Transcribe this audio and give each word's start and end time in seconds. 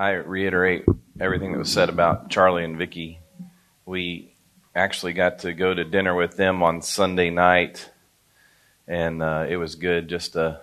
I 0.00 0.12
reiterate 0.12 0.86
everything 1.20 1.52
that 1.52 1.58
was 1.58 1.70
said 1.70 1.90
about 1.90 2.30
Charlie 2.30 2.64
and 2.64 2.78
Vicky. 2.78 3.18
We 3.84 4.32
actually 4.74 5.12
got 5.12 5.40
to 5.40 5.52
go 5.52 5.74
to 5.74 5.84
dinner 5.84 6.14
with 6.14 6.38
them 6.38 6.62
on 6.62 6.80
Sunday 6.80 7.28
night, 7.28 7.90
and 8.88 9.22
uh, 9.22 9.44
it 9.46 9.58
was 9.58 9.74
good 9.74 10.08
just 10.08 10.32
to 10.32 10.62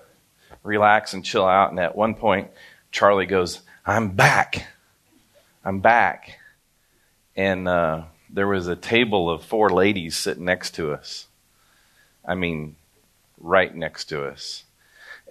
relax 0.63 1.13
and 1.13 1.23
chill 1.23 1.45
out. 1.45 1.69
And 1.69 1.79
at 1.79 1.95
one 1.95 2.15
point, 2.15 2.49
Charlie 2.89 3.27
goes, 3.27 3.61
I'm 3.85 4.09
back. 4.15 4.65
I'm 5.63 5.81
back. 5.81 6.39
And 7.35 7.67
uh, 7.67 8.05
there 8.31 8.47
was 8.47 8.67
a 8.67 8.75
table 8.75 9.29
of 9.29 9.43
four 9.43 9.69
ladies 9.69 10.17
sitting 10.17 10.45
next 10.45 10.71
to 10.77 10.93
us. 10.93 11.27
I 12.25 12.33
mean, 12.33 12.75
right 13.39 13.75
next 13.75 14.05
to 14.05 14.23
us. 14.23 14.63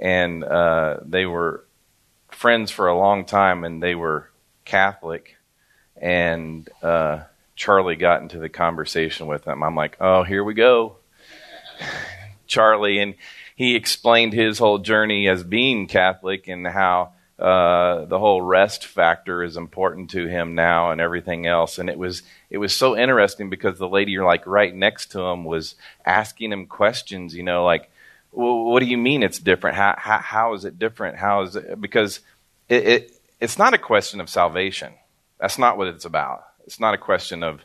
And 0.00 0.44
uh, 0.44 0.98
they 1.04 1.26
were 1.26 1.65
friends 2.36 2.70
for 2.70 2.86
a 2.86 2.98
long 2.98 3.24
time, 3.24 3.64
and 3.64 3.82
they 3.82 3.94
were 3.94 4.30
Catholic. 4.64 5.36
And 5.96 6.68
uh, 6.82 7.22
Charlie 7.54 7.96
got 7.96 8.22
into 8.22 8.38
the 8.38 8.50
conversation 8.50 9.26
with 9.26 9.44
them. 9.44 9.62
I'm 9.62 9.74
like, 9.74 9.96
oh, 10.00 10.22
here 10.22 10.44
we 10.44 10.54
go. 10.54 10.96
Charlie. 12.46 12.98
And 12.98 13.14
he 13.56 13.74
explained 13.74 14.34
his 14.34 14.58
whole 14.58 14.78
journey 14.78 15.28
as 15.28 15.42
being 15.42 15.86
Catholic 15.86 16.46
and 16.46 16.66
how 16.66 17.12
uh, 17.38 18.04
the 18.04 18.18
whole 18.18 18.42
rest 18.42 18.84
factor 18.86 19.42
is 19.42 19.56
important 19.56 20.10
to 20.10 20.26
him 20.26 20.54
now 20.54 20.90
and 20.90 21.00
everything 21.00 21.46
else. 21.46 21.78
And 21.78 21.88
it 21.88 21.98
was 21.98 22.22
it 22.50 22.58
was 22.58 22.76
so 22.76 22.96
interesting 22.96 23.48
because 23.48 23.78
the 23.78 23.88
lady 23.88 24.18
like 24.18 24.46
right 24.46 24.74
next 24.74 25.12
to 25.12 25.20
him 25.20 25.44
was 25.44 25.74
asking 26.04 26.52
him 26.52 26.66
questions. 26.66 27.34
You 27.34 27.42
know, 27.42 27.64
like, 27.64 27.90
well, 28.36 28.64
what 28.64 28.80
do 28.80 28.86
you 28.86 28.98
mean 28.98 29.22
it's 29.22 29.38
different? 29.38 29.76
How 29.76 29.94
how, 29.96 30.18
how 30.18 30.54
is 30.54 30.66
it 30.66 30.78
different? 30.78 31.16
How 31.16 31.42
is 31.42 31.56
it? 31.56 31.80
Because 31.80 32.20
it, 32.68 32.86
it 32.86 33.20
it's 33.40 33.58
not 33.58 33.72
a 33.72 33.78
question 33.78 34.20
of 34.20 34.28
salvation. 34.28 34.92
That's 35.40 35.58
not 35.58 35.78
what 35.78 35.88
it's 35.88 36.04
about. 36.04 36.44
It's 36.66 36.78
not 36.78 36.92
a 36.92 36.98
question 36.98 37.42
of 37.42 37.62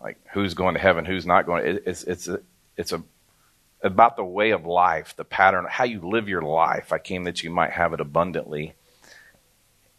like 0.00 0.18
who's 0.32 0.54
going 0.54 0.74
to 0.74 0.80
heaven, 0.80 1.04
who's 1.04 1.26
not 1.26 1.44
going. 1.44 1.66
It, 1.66 1.82
it's 1.86 2.04
it's 2.04 2.26
a, 2.26 2.40
it's 2.78 2.92
a 2.92 3.02
about 3.82 4.16
the 4.16 4.24
way 4.24 4.52
of 4.52 4.64
life, 4.64 5.14
the 5.14 5.24
pattern, 5.24 5.66
how 5.68 5.84
you 5.84 6.00
live 6.00 6.26
your 6.26 6.42
life. 6.42 6.90
I 6.90 6.98
came 6.98 7.24
that 7.24 7.42
you 7.42 7.50
might 7.50 7.72
have 7.72 7.92
it 7.92 8.00
abundantly. 8.00 8.72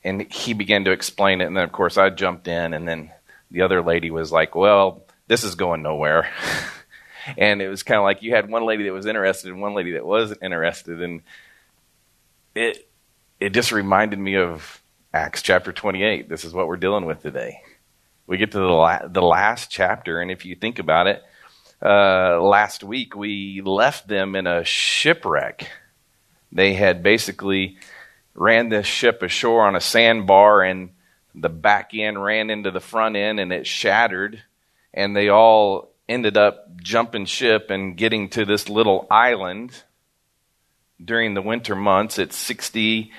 And 0.03 0.23
he 0.33 0.53
began 0.53 0.85
to 0.85 0.91
explain 0.91 1.39
it, 1.39 1.45
and 1.45 1.55
then 1.55 1.63
of 1.63 1.72
course 1.72 1.97
I 1.97 2.09
jumped 2.09 2.47
in, 2.47 2.73
and 2.73 2.88
then 2.88 3.11
the 3.52 3.61
other 3.61 3.81
lady 3.81 4.09
was 4.09 4.31
like, 4.31 4.55
"Well, 4.55 5.03
this 5.28 5.44
is 5.44 5.53
going 5.53 5.83
nowhere." 5.83 6.30
and 7.38 7.61
it 7.61 7.69
was 7.69 7.83
kind 7.83 7.97
of 7.97 8.03
like 8.03 8.21
you 8.21 8.33
had 8.35 8.49
one 8.49 8.66
lady 8.66 8.85
that 8.85 8.93
was 8.93 9.05
interested 9.05 9.52
and 9.52 9.61
one 9.61 9.73
lady 9.73 9.93
that 9.93 10.05
wasn't 10.05 10.43
interested, 10.43 11.02
and 11.02 11.21
it 12.55 12.88
it 13.39 13.49
just 13.49 13.71
reminded 13.71 14.19
me 14.19 14.38
of 14.38 14.81
Acts 15.13 15.41
chapter 15.41 15.71
28. 15.73 16.29
This 16.29 16.45
is 16.45 16.53
what 16.53 16.67
we're 16.67 16.77
dealing 16.77 17.05
with 17.05 17.21
today. 17.21 17.61
We 18.25 18.38
get 18.38 18.51
to 18.51 18.59
the, 18.59 18.66
la- 18.66 19.07
the 19.07 19.21
last 19.21 19.69
chapter, 19.69 20.21
and 20.21 20.31
if 20.31 20.45
you 20.45 20.55
think 20.55 20.79
about 20.79 21.07
it, 21.07 21.21
uh, 21.83 22.41
last 22.41 22.83
week 22.83 23.16
we 23.16 23.61
left 23.63 24.07
them 24.07 24.35
in 24.35 24.47
a 24.47 24.63
shipwreck. 24.63 25.69
They 26.51 26.73
had 26.73 27.03
basically 27.03 27.77
ran 28.33 28.69
this 28.69 28.88
ship 28.88 29.21
ashore 29.21 29.67
on 29.67 29.75
a 29.75 29.81
sandbar, 29.81 30.63
and 30.63 30.91
the 31.35 31.49
back 31.49 31.91
end 31.94 32.23
ran 32.23 32.49
into 32.49 32.71
the 32.71 32.79
front 32.79 33.16
end, 33.16 33.39
and 33.39 33.51
it 33.51 33.67
shattered. 33.67 34.41
And 34.94 35.16
they 35.16 35.29
all 35.29 35.92
ended 36.07 36.37
up 36.37 36.75
jumping 36.77 37.25
ship 37.25 37.69
and 37.69 37.97
getting 37.97 38.29
to 38.29 38.45
this 38.45 38.69
little 38.69 39.07
island 39.09 39.83
during 41.03 41.33
the 41.33 41.41
winter 41.41 41.75
months. 41.75 42.19
It's 42.19 42.37
60 42.37 43.11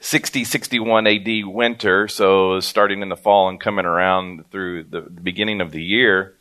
60, 0.00 0.44
61 0.44 1.06
AD 1.06 1.46
winter, 1.46 2.06
so 2.06 2.60
starting 2.60 3.02
in 3.02 3.08
the 3.08 3.16
fall 3.16 3.48
and 3.48 3.60
coming 3.60 3.84
around 3.84 4.48
through 4.50 4.84
the, 4.84 5.00
the 5.00 5.20
beginning 5.20 5.60
of 5.60 5.72
the 5.72 5.82
year, 5.82 6.36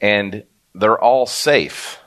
and 0.00 0.44
they're 0.74 0.98
all 0.98 1.26
safe. 1.26 1.98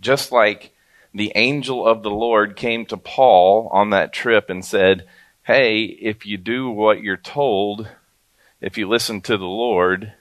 Just 0.00 0.32
like 0.32 0.74
the 1.14 1.32
angel 1.34 1.86
of 1.86 2.02
the 2.02 2.10
Lord 2.10 2.56
came 2.56 2.86
to 2.86 2.96
Paul 2.96 3.68
on 3.70 3.90
that 3.90 4.12
trip 4.12 4.48
and 4.48 4.64
said, 4.64 5.06
Hey, 5.42 5.82
if 5.82 6.24
you 6.24 6.38
do 6.38 6.70
what 6.70 7.02
you're 7.02 7.16
told, 7.16 7.88
if 8.60 8.78
you 8.78 8.88
listen 8.88 9.20
to 9.22 9.36
the 9.36 9.44
Lord, 9.44 10.14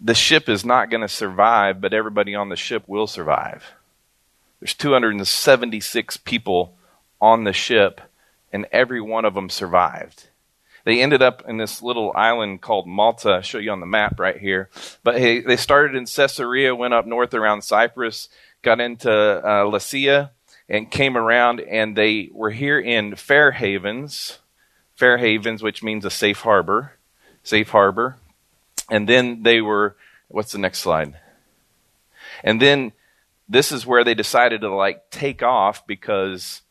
the 0.00 0.14
ship 0.14 0.48
is 0.48 0.64
not 0.64 0.90
going 0.90 1.00
to 1.00 1.08
survive, 1.08 1.80
but 1.80 1.94
everybody 1.94 2.34
on 2.34 2.48
the 2.48 2.56
ship 2.56 2.84
will 2.86 3.06
survive. 3.06 3.72
There's 4.60 4.74
276 4.74 6.16
people 6.18 6.76
on 7.20 7.44
the 7.44 7.52
ship 7.52 8.00
and 8.52 8.66
every 8.72 9.00
one 9.00 9.24
of 9.24 9.34
them 9.34 9.50
survived. 9.50 10.28
They 10.84 11.02
ended 11.02 11.20
up 11.20 11.42
in 11.48 11.56
this 11.56 11.82
little 11.82 12.12
island 12.14 12.62
called 12.62 12.86
Malta. 12.86 13.30
I'll 13.30 13.40
show 13.42 13.58
you 13.58 13.72
on 13.72 13.80
the 13.80 13.86
map 13.86 14.20
right 14.20 14.38
here. 14.38 14.70
But 15.02 15.18
hey, 15.18 15.40
they 15.40 15.56
started 15.56 15.96
in 15.96 16.06
Caesarea, 16.06 16.74
went 16.76 16.94
up 16.94 17.06
north 17.06 17.34
around 17.34 17.62
Cyprus, 17.62 18.28
got 18.62 18.80
into 18.80 19.10
uh, 19.10 19.64
Lycia, 19.64 20.30
and 20.68 20.90
came 20.90 21.16
around, 21.16 21.60
and 21.60 21.96
they 21.96 22.30
were 22.32 22.50
here 22.50 22.78
in 22.78 23.16
Fair 23.16 23.50
Havens, 23.50 24.38
Fair 24.94 25.18
Havens, 25.18 25.62
which 25.62 25.82
means 25.82 26.04
a 26.04 26.10
safe 26.10 26.40
harbor, 26.40 26.92
safe 27.42 27.70
harbor. 27.70 28.16
And 28.90 29.08
then 29.08 29.42
they 29.42 29.60
were, 29.60 29.96
what's 30.28 30.52
the 30.52 30.58
next 30.58 30.80
slide? 30.80 31.18
And 32.44 32.60
then 32.60 32.92
this 33.48 33.72
is 33.72 33.86
where 33.86 34.04
they 34.04 34.14
decided 34.14 34.60
to 34.62 34.74
like 34.74 35.10
take 35.10 35.42
off 35.42 35.86
because 35.86 36.62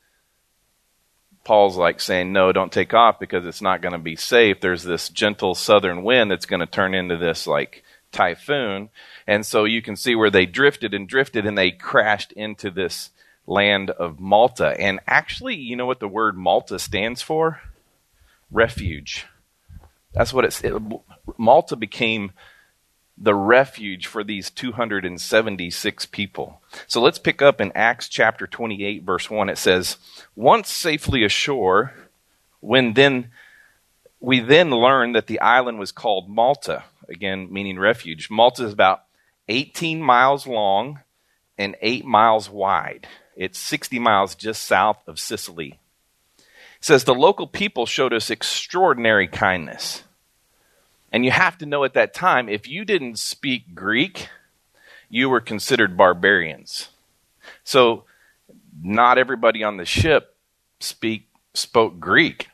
Paul's 1.43 1.77
like 1.77 1.99
saying, 1.99 2.33
no, 2.33 2.51
don't 2.51 2.71
take 2.71 2.93
off 2.93 3.19
because 3.19 3.45
it's 3.45 3.61
not 3.61 3.81
going 3.81 3.93
to 3.93 3.99
be 3.99 4.15
safe. 4.15 4.59
There's 4.59 4.83
this 4.83 5.09
gentle 5.09 5.55
southern 5.55 6.03
wind 6.03 6.31
that's 6.31 6.45
going 6.45 6.59
to 6.59 6.65
turn 6.65 6.93
into 6.93 7.17
this 7.17 7.47
like 7.47 7.83
typhoon. 8.11 8.89
And 9.27 9.45
so 9.45 9.65
you 9.65 9.81
can 9.81 9.95
see 9.95 10.15
where 10.15 10.31
they 10.31 10.45
drifted 10.45 10.93
and 10.93 11.07
drifted 11.07 11.45
and 11.45 11.57
they 11.57 11.71
crashed 11.71 12.31
into 12.33 12.71
this 12.71 13.11
land 13.47 13.91
of 13.91 14.19
Malta. 14.19 14.75
And 14.79 14.99
actually, 15.07 15.55
you 15.55 15.75
know 15.75 15.85
what 15.85 15.99
the 15.99 16.07
word 16.07 16.35
Malta 16.35 16.79
stands 16.79 17.21
for? 17.21 17.61
Refuge. 18.51 19.27
That's 20.15 20.33
what 20.33 20.45
it's. 20.45 20.61
It, 20.61 20.73
Malta 21.37 21.75
became 21.75 22.31
the 23.17 23.35
refuge 23.35 24.07
for 24.07 24.23
these 24.23 24.49
276 24.49 26.05
people. 26.07 26.61
So 26.87 27.01
let's 27.01 27.19
pick 27.19 27.41
up 27.41 27.61
in 27.61 27.71
Acts 27.73 28.09
chapter 28.09 28.45
28, 28.45 29.03
verse 29.03 29.29
1. 29.29 29.49
It 29.49 29.57
says, 29.57 29.97
Once 30.35 30.69
safely 30.69 31.23
ashore, 31.23 31.93
when 32.59 32.93
then 32.93 33.31
we 34.19 34.39
then 34.39 34.71
learned 34.71 35.15
that 35.15 35.27
the 35.27 35.39
island 35.39 35.79
was 35.79 35.91
called 35.91 36.29
Malta, 36.29 36.83
again, 37.07 37.47
meaning 37.51 37.79
refuge. 37.79 38.29
Malta 38.29 38.65
is 38.65 38.73
about 38.73 39.03
18 39.47 40.01
miles 40.01 40.47
long 40.47 40.99
and 41.57 41.75
8 41.81 42.05
miles 42.05 42.49
wide. 42.49 43.07
It's 43.35 43.59
60 43.59 43.99
miles 43.99 44.35
just 44.35 44.63
south 44.63 44.97
of 45.07 45.19
Sicily. 45.19 45.79
Says, 46.85 47.03
The 47.03 47.15
local 47.15 47.47
people 47.47 47.85
showed 47.85 48.13
us 48.13 48.29
extraordinary 48.29 49.27
kindness 49.27 50.03
and 51.15 51.23
you 51.23 51.31
have 51.31 51.57
to 51.59 51.65
know 51.65 51.85
at 51.85 51.93
that 51.93 52.13
time, 52.13 52.49
if 52.49 52.67
you 52.67 52.83
didn't 52.83 53.19
speak 53.19 53.73
Greek, 53.73 54.27
you 55.07 55.29
were 55.29 55.39
considered 55.39 55.95
barbarians. 55.95 56.89
So 57.63 58.03
not 58.83 59.17
everybody 59.17 59.63
on 59.63 59.77
the 59.77 59.85
ship 59.85 60.35
speak 60.81 61.29
spoke 61.53 62.01
Greek. 62.01 62.49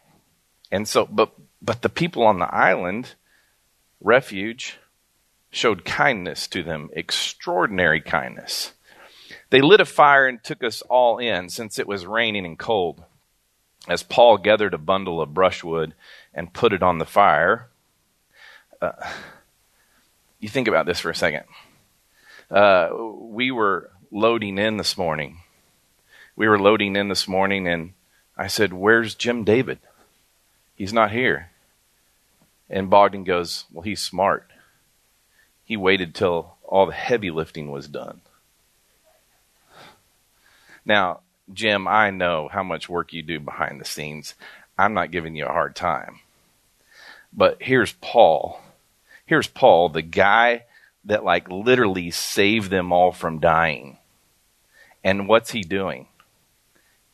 And 0.71 0.87
so 0.87 1.07
but 1.07 1.33
but 1.59 1.81
the 1.81 1.89
people 1.89 2.21
on 2.21 2.37
the 2.37 2.53
island, 2.53 3.15
refuge, 3.99 4.77
showed 5.49 5.83
kindness 5.83 6.47
to 6.49 6.61
them, 6.61 6.91
extraordinary 6.93 7.99
kindness. 7.99 8.73
They 9.49 9.61
lit 9.61 9.81
a 9.81 9.85
fire 9.85 10.27
and 10.27 10.43
took 10.43 10.63
us 10.63 10.83
all 10.83 11.17
in 11.17 11.49
since 11.49 11.79
it 11.79 11.87
was 11.87 12.05
raining 12.05 12.45
and 12.45 12.59
cold. 12.59 13.03
As 13.87 14.03
Paul 14.03 14.37
gathered 14.37 14.73
a 14.73 14.79
bundle 14.79 15.21
of 15.21 15.33
brushwood 15.33 15.93
and 16.33 16.53
put 16.53 16.73
it 16.73 16.83
on 16.83 16.99
the 16.99 17.05
fire, 17.05 17.67
uh, 18.81 18.91
you 20.39 20.49
think 20.49 20.67
about 20.67 20.85
this 20.85 20.99
for 20.99 21.09
a 21.09 21.15
second. 21.15 21.43
Uh, 22.49 22.89
we 22.93 23.51
were 23.51 23.89
loading 24.11 24.57
in 24.57 24.77
this 24.77 24.97
morning. 24.97 25.37
We 26.35 26.47
were 26.47 26.59
loading 26.59 26.95
in 26.95 27.07
this 27.07 27.27
morning, 27.27 27.67
and 27.67 27.93
I 28.37 28.47
said, 28.47 28.73
Where's 28.73 29.15
Jim 29.15 29.43
David? 29.43 29.79
He's 30.75 30.93
not 30.93 31.11
here. 31.11 31.51
And 32.69 32.89
Bogdan 32.89 33.23
goes, 33.23 33.65
Well, 33.71 33.83
he's 33.83 34.01
smart. 34.01 34.51
He 35.63 35.77
waited 35.77 36.13
till 36.13 36.55
all 36.63 36.85
the 36.85 36.93
heavy 36.93 37.31
lifting 37.31 37.71
was 37.71 37.87
done. 37.87 38.21
Now, 40.85 41.21
Jim, 41.53 41.87
I 41.87 42.09
know 42.09 42.49
how 42.51 42.63
much 42.63 42.89
work 42.89 43.13
you 43.13 43.21
do 43.21 43.39
behind 43.39 43.79
the 43.79 43.85
scenes. 43.85 44.35
I'm 44.77 44.93
not 44.93 45.11
giving 45.11 45.35
you 45.35 45.45
a 45.45 45.51
hard 45.51 45.75
time. 45.75 46.19
But 47.33 47.57
here's 47.61 47.93
Paul 47.93 48.61
here's 49.31 49.47
Paul, 49.47 49.87
the 49.87 50.01
guy 50.01 50.65
that 51.05 51.23
like 51.23 51.49
literally 51.49 52.11
saved 52.11 52.69
them 52.69 52.91
all 52.91 53.13
from 53.13 53.39
dying. 53.39 53.97
And 55.05 55.25
what's 55.25 55.51
he 55.51 55.61
doing? 55.61 56.07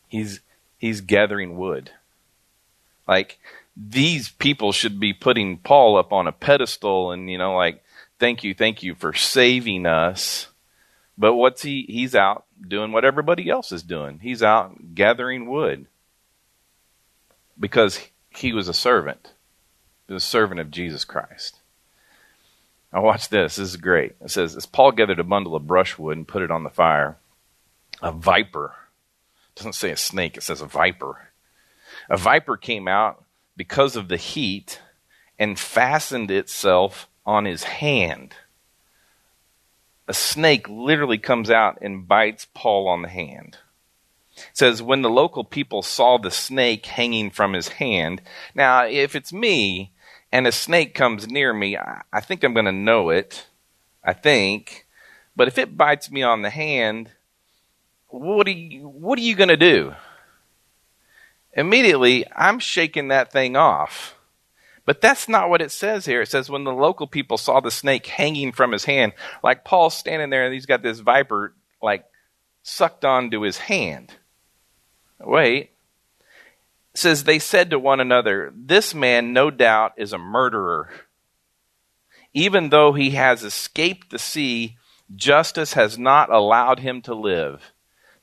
He's 0.07 0.40
he's 0.80 1.01
gathering 1.01 1.57
wood. 1.57 1.92
Like 3.07 3.38
these 3.78 4.30
people 4.30 4.72
should 4.72 5.00
be 5.00 5.13
putting 5.13 5.60
Paul 5.60 5.95
up 5.95 6.12
on 6.12 6.25
a 6.25 6.31
pedestal 6.31 7.12
and, 7.12 7.30
you 7.30 7.38
know, 7.38 7.56
like, 7.56 7.83
thank 8.18 8.44
you, 8.44 8.56
thank 8.56 8.81
you 8.81 8.95
for 8.95 9.13
saving 9.13 9.86
us. 9.86 10.48
But 11.19 11.36
what's 11.36 11.62
he? 11.62 11.86
He's 11.88 12.16
out 12.16 12.45
doing 12.65 12.92
what 12.92 13.06
everybody 13.06 13.50
else 13.50 13.71
is 13.71 13.83
doing. 13.83 14.19
He's 14.21 14.44
out 14.44 14.95
gathering 14.95 15.50
wood 15.50 15.88
because 17.59 18.00
he 18.30 18.54
was 18.54 18.68
a 18.68 18.74
servant. 18.74 19.33
He 20.07 20.13
was 20.13 20.24
a 20.24 20.27
servant 20.27 20.59
of 20.59 20.71
Jesus 20.71 21.06
Christ. 21.06 21.59
Now, 22.94 23.01
watch 23.04 23.30
this. 23.30 23.57
This 23.57 23.69
is 23.69 23.77
great. 23.77 24.15
It 24.21 24.31
says, 24.31 24.56
As 24.56 24.65
Paul 24.65 24.94
gathered 24.94 25.19
a 25.19 25.24
bundle 25.24 25.56
of 25.56 25.68
brushwood 25.68 26.18
and 26.18 26.27
put 26.27 26.42
it 26.42 26.51
on 26.51 26.63
the 26.63 26.69
fire, 26.69 27.18
a 28.01 28.12
viper, 28.12 28.74
it 29.50 29.59
doesn't 29.59 29.74
say 29.74 29.92
a 29.92 29.98
snake, 29.98 30.38
it 30.38 30.44
says 30.44 30.62
a 30.62 30.65
viper. 30.65 31.30
A 32.09 32.18
viper 32.18 32.56
came 32.56 32.88
out 32.88 33.24
because 33.57 33.95
of 33.95 34.07
the 34.07 34.18
heat 34.18 34.81
and 35.38 35.59
fastened 35.59 36.31
itself 36.31 37.09
on 37.25 37.45
his 37.45 37.63
hand 37.63 38.36
a 40.07 40.13
snake 40.13 40.68
literally 40.69 41.18
comes 41.18 41.50
out 41.50 41.80
and 41.81 42.07
bites 42.07 42.48
Paul 42.54 42.88
on 42.88 43.01
the 43.01 43.09
hand. 43.09 43.57
It 44.36 44.44
says, 44.54 44.81
when 44.81 45.01
the 45.01 45.09
local 45.09 45.44
people 45.44 45.81
saw 45.81 46.18
the 46.18 46.31
snake 46.31 46.86
hanging 46.86 47.31
from 47.31 47.54
his 47.54 47.68
hand. 47.69 48.21
Now, 48.54 48.86
if 48.86 49.15
it's 49.15 49.33
me 49.33 49.94
and 50.31 50.45
a 50.45 50.51
snake 50.51 50.94
comes 50.94 51.27
near 51.27 51.54
me, 51.54 51.77
I 51.77 52.21
think 52.21 52.44
I'm 52.44 52.54
going 52.54 52.65
to 52.65 52.71
know 52.71 53.09
it. 53.09 53.48
I 54.07 54.13
think. 54.13 54.88
But 55.36 55.50
if 55.50 55.57
it 55.57 55.77
bites 55.77 56.09
me 56.09 56.24
on 56.24 56.42
the 56.42 56.50
hand, 56.50 57.12
what 58.07 58.48
are 58.48 58.51
you, 58.51 58.88
what 58.88 59.19
are 59.19 59.24
you 59.24 59.36
going 59.36 59.50
to 59.50 59.57
do? 59.57 59.94
Immediately, 61.54 62.25
I'm 62.33 62.59
shaking 62.59 63.09
that 63.09 63.31
thing 63.31 63.56
off. 63.56 64.17
But 64.88 65.01
that's 65.01 65.28
not 65.28 65.50
what 65.50 65.62
it 65.62 65.72
says 65.72 66.06
here. 66.06 66.22
It 66.22 66.30
says 66.30 66.50
when 66.50 66.63
the 66.63 66.72
local 66.72 67.07
people 67.07 67.38
saw 67.38 67.60
the 67.60 67.69
snake 67.69 68.07
hanging 68.07 68.54
from 68.54 68.72
his 68.72 68.86
hand, 68.86 69.12
like 69.44 69.66
Paul's 69.66 69.98
standing 69.98 70.30
there 70.30 70.45
and 70.45 70.54
he's 70.54 70.66
got 70.66 70.81
this 70.81 71.00
viper 71.00 71.54
like 71.81 72.06
sucked 72.63 73.04
onto 73.04 73.42
his 73.42 73.57
hand. 73.57 74.13
Wait. 75.19 75.72
It 76.94 76.98
says 76.98 77.25
they 77.25 77.38
said 77.38 77.69
to 77.72 77.78
one 77.78 78.00
another, 78.00 78.54
This 78.56 78.95
man 78.95 79.34
no 79.34 79.51
doubt 79.51 79.92
is 79.98 80.13
a 80.13 80.18
murderer. 80.18 80.90
Even 82.33 82.69
though 82.69 82.94
he 82.94 83.12
has 83.12 83.44
escaped 83.44 84.10
the 84.10 84.19
sea, 84.19 84.78
justice 85.13 85.74
has 85.74 86.00
not 86.00 86.31
allowed 86.31 86.80
him 86.80 87.01
to 87.01 87.13
live. 87.13 87.74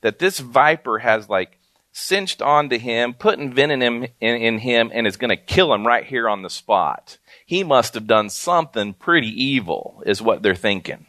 That 0.01 0.17
this 0.17 0.39
viper 0.39 0.97
has 0.97 1.29
like 1.29 1.59
cinched 1.97 2.41
onto 2.41 2.77
him, 2.77 3.13
putting 3.13 3.53
venom 3.53 3.81
in, 3.81 4.09
in, 4.19 4.35
in 4.35 4.59
him, 4.59 4.91
and 4.93 5.07
is 5.07 5.15
going 5.15 5.29
to 5.29 5.37
kill 5.37 5.73
him 5.73 5.87
right 5.87 6.05
here 6.05 6.27
on 6.27 6.41
the 6.41 6.49
spot. 6.49 7.17
He 7.45 7.63
must 7.63 7.93
have 7.93 8.05
done 8.05 8.29
something 8.29 8.93
pretty 8.93 9.29
evil, 9.29 10.03
is 10.05 10.21
what 10.21 10.41
they're 10.41 10.55
thinking. 10.55 11.05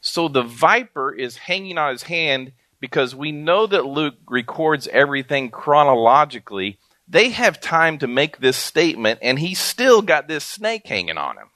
So 0.00 0.28
the 0.28 0.44
viper 0.44 1.12
is 1.12 1.36
hanging 1.36 1.78
on 1.78 1.90
his 1.90 2.04
hand 2.04 2.52
because 2.78 3.12
we 3.12 3.32
know 3.32 3.66
that 3.66 3.86
Luke 3.86 4.14
records 4.28 4.86
everything 4.86 5.50
chronologically. 5.50 6.78
They 7.08 7.30
have 7.30 7.60
time 7.60 7.98
to 7.98 8.06
make 8.06 8.38
this 8.38 8.56
statement, 8.56 9.18
and 9.20 9.40
he's 9.40 9.58
still 9.58 10.00
got 10.00 10.28
this 10.28 10.44
snake 10.44 10.86
hanging 10.86 11.18
on 11.18 11.38
him. 11.38 11.50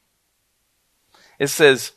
It 1.38 1.46
says, 1.46 1.92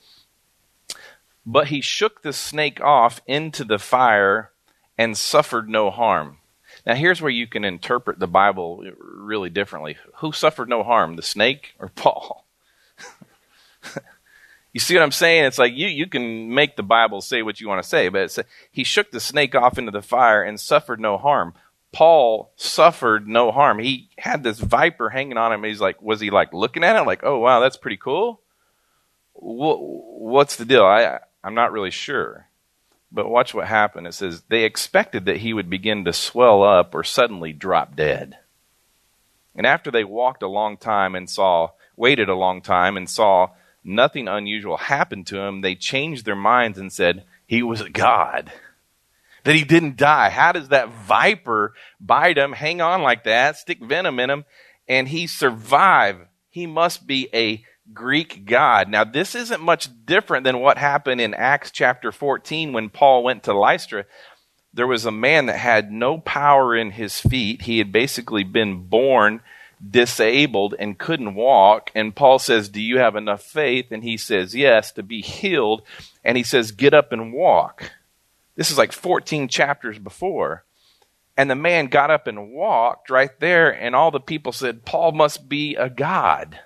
But 1.44 1.69
he 1.69 1.81
shook 1.81 2.21
the 2.21 2.33
snake 2.33 2.80
off 2.81 3.19
into 3.25 3.63
the 3.63 3.80
fire 3.80 4.50
and 4.97 5.17
suffered 5.17 5.69
no 5.69 5.89
harm. 5.89 6.38
Now, 6.85 6.95
here's 6.95 7.21
where 7.21 7.31
you 7.31 7.47
can 7.47 7.63
interpret 7.63 8.19
the 8.19 8.27
Bible 8.27 8.83
really 8.97 9.49
differently. 9.49 9.97
Who 10.17 10.31
suffered 10.31 10.69
no 10.69 10.83
harm, 10.83 11.15
the 11.15 11.21
snake 11.21 11.75
or 11.79 11.89
Paul? 11.95 12.45
you 14.73 14.79
see 14.79 14.95
what 14.95 15.03
I'm 15.03 15.11
saying? 15.11 15.45
It's 15.45 15.57
like 15.57 15.73
you, 15.73 15.88
you 15.88 16.07
can 16.07 16.53
make 16.53 16.75
the 16.75 16.83
Bible 16.83 17.21
say 17.21 17.41
what 17.41 17.59
you 17.59 17.67
want 17.67 17.83
to 17.83 17.89
say, 17.89 18.09
but 18.09 18.38
he 18.71 18.83
shook 18.83 19.11
the 19.11 19.19
snake 19.19 19.55
off 19.55 19.77
into 19.77 19.91
the 19.91 20.01
fire 20.01 20.43
and 20.43 20.59
suffered 20.59 20.99
no 20.99 21.17
harm. 21.17 21.53
Paul 21.91 22.51
suffered 22.55 23.27
no 23.27 23.51
harm. 23.51 23.79
He 23.79 24.09
had 24.17 24.43
this 24.43 24.59
viper 24.59 25.09
hanging 25.09 25.38
on 25.38 25.51
him. 25.51 25.63
He's 25.63 25.81
like, 25.81 26.01
was 26.01 26.21
he 26.21 26.29
like 26.29 26.53
looking 26.53 26.83
at 26.83 26.95
it 26.95 27.05
like, 27.05 27.23
oh 27.23 27.39
wow, 27.39 27.59
that's 27.59 27.77
pretty 27.77 27.97
cool? 27.97 28.41
What's 29.33 30.55
the 30.55 30.65
deal? 30.65 30.85
I 30.85 31.19
I'm 31.43 31.55
not 31.55 31.71
really 31.71 31.91
sure. 31.91 32.47
But 33.12 33.30
watch 33.30 33.54
what 33.54 33.68
happened. 33.68 34.08
It 34.08 34.13
says, 34.13 34.44
they 34.48 34.63
expected 34.63 35.25
that 35.25 35.38
he 35.38 35.54
would 35.54 35.69
begin 35.69 36.06
to 36.06 36.13
swell 36.13 36.63
up 36.63 36.96
or 36.96 37.04
suddenly 37.04 37.52
drop 37.52 37.96
dead. 37.96 38.38
And 39.54 39.68
after 39.68 39.92
they 39.92 40.04
walked 40.04 40.44
a 40.44 40.48
long 40.48 40.78
time 40.78 41.13
and 41.13 41.30
saw, 41.30 41.72
waited 41.98 42.30
a 42.30 42.36
long 42.36 42.62
time 42.62 42.96
and 42.96 43.10
saw 43.10 43.50
nothing 43.84 44.28
unusual 44.28 44.78
happen 44.78 45.25
to 45.25 45.40
him, 45.40 45.62
they 45.62 45.75
changed 45.75 46.25
their 46.25 46.36
minds 46.36 46.78
and 46.78 46.92
said, 46.92 47.25
he 47.46 47.62
was 47.62 47.81
a 47.81 47.90
god. 47.90 48.52
That 49.44 49.56
he 49.56 49.63
didn't 49.63 49.98
die. 49.98 50.30
How 50.30 50.52
does 50.52 50.69
that 50.69 50.90
viper 50.90 51.74
bite 52.00 52.38
him, 52.38 52.54
hang 52.54 52.80
on 52.80 53.02
like 53.02 53.25
that, 53.25 53.58
stick 53.58 53.80
venom 53.84 54.19
in 54.19 54.30
him, 54.30 54.46
and 54.88 55.10
he 55.10 55.28
survive? 55.28 56.28
He 56.50 56.68
must 56.68 57.08
be 57.08 57.28
a 57.34 57.66
Greek 57.94 58.45
god. 58.45 58.89
Now, 58.89 59.04
this 59.04 59.36
isn't 59.36 59.62
much 59.62 59.89
different 60.06 60.44
than 60.44 60.60
what 60.60 60.78
happened 60.78 61.22
in 61.22 61.33
Acts 61.33 61.72
chapter 61.72 62.12
14 62.12 62.74
when 62.74 62.89
Paul 62.89 63.24
went 63.24 63.44
to 63.44 63.54
Lystra. 63.54 64.06
There 64.74 64.88
was 64.88 65.06
a 65.06 65.12
man 65.12 65.48
that 65.48 65.57
had 65.57 65.92
no 65.92 66.18
power 66.18 66.75
in 66.75 66.92
his 66.92 67.19
feet. 67.19 67.63
He 67.63 67.80
had 67.80 67.92
basically 67.92 68.44
been 68.44 68.83
born 68.83 69.42
disabled 69.89 70.75
and 70.78 70.98
couldn't 70.98 71.36
walk. 71.36 71.92
And 71.95 72.16
Paul 72.16 72.39
says, 72.39 72.69
Do 72.69 72.81
you 72.81 73.00
have 73.00 73.16
enough 73.16 73.42
faith? 73.42 73.88
And 73.92 74.04
he 74.04 74.16
says, 74.16 74.56
Yes, 74.56 74.92
to 74.94 75.04
be 75.04 75.22
healed. 75.22 75.81
And 76.24 76.38
he 76.38 76.44
says, 76.44 76.72
Get 76.72 76.94
up 76.94 77.12
and 77.12 77.34
walk. 77.34 77.92
This 78.56 78.72
is 78.72 78.77
like 78.77 78.92
14 78.92 79.48
chapters 79.48 79.98
before. 79.98 80.63
And 81.36 81.50
the 81.50 81.56
man 81.56 81.88
got 81.88 82.12
up 82.12 82.27
and 82.27 82.51
walked 82.51 83.10
right 83.10 83.31
there, 83.39 83.72
and 83.72 83.95
all 83.95 84.12
the 84.12 84.19
people 84.19 84.51
said, 84.51 84.86
Paul 84.86 85.13
must 85.13 85.48
be 85.48 85.75
a 85.75 85.89
god. 85.89 86.60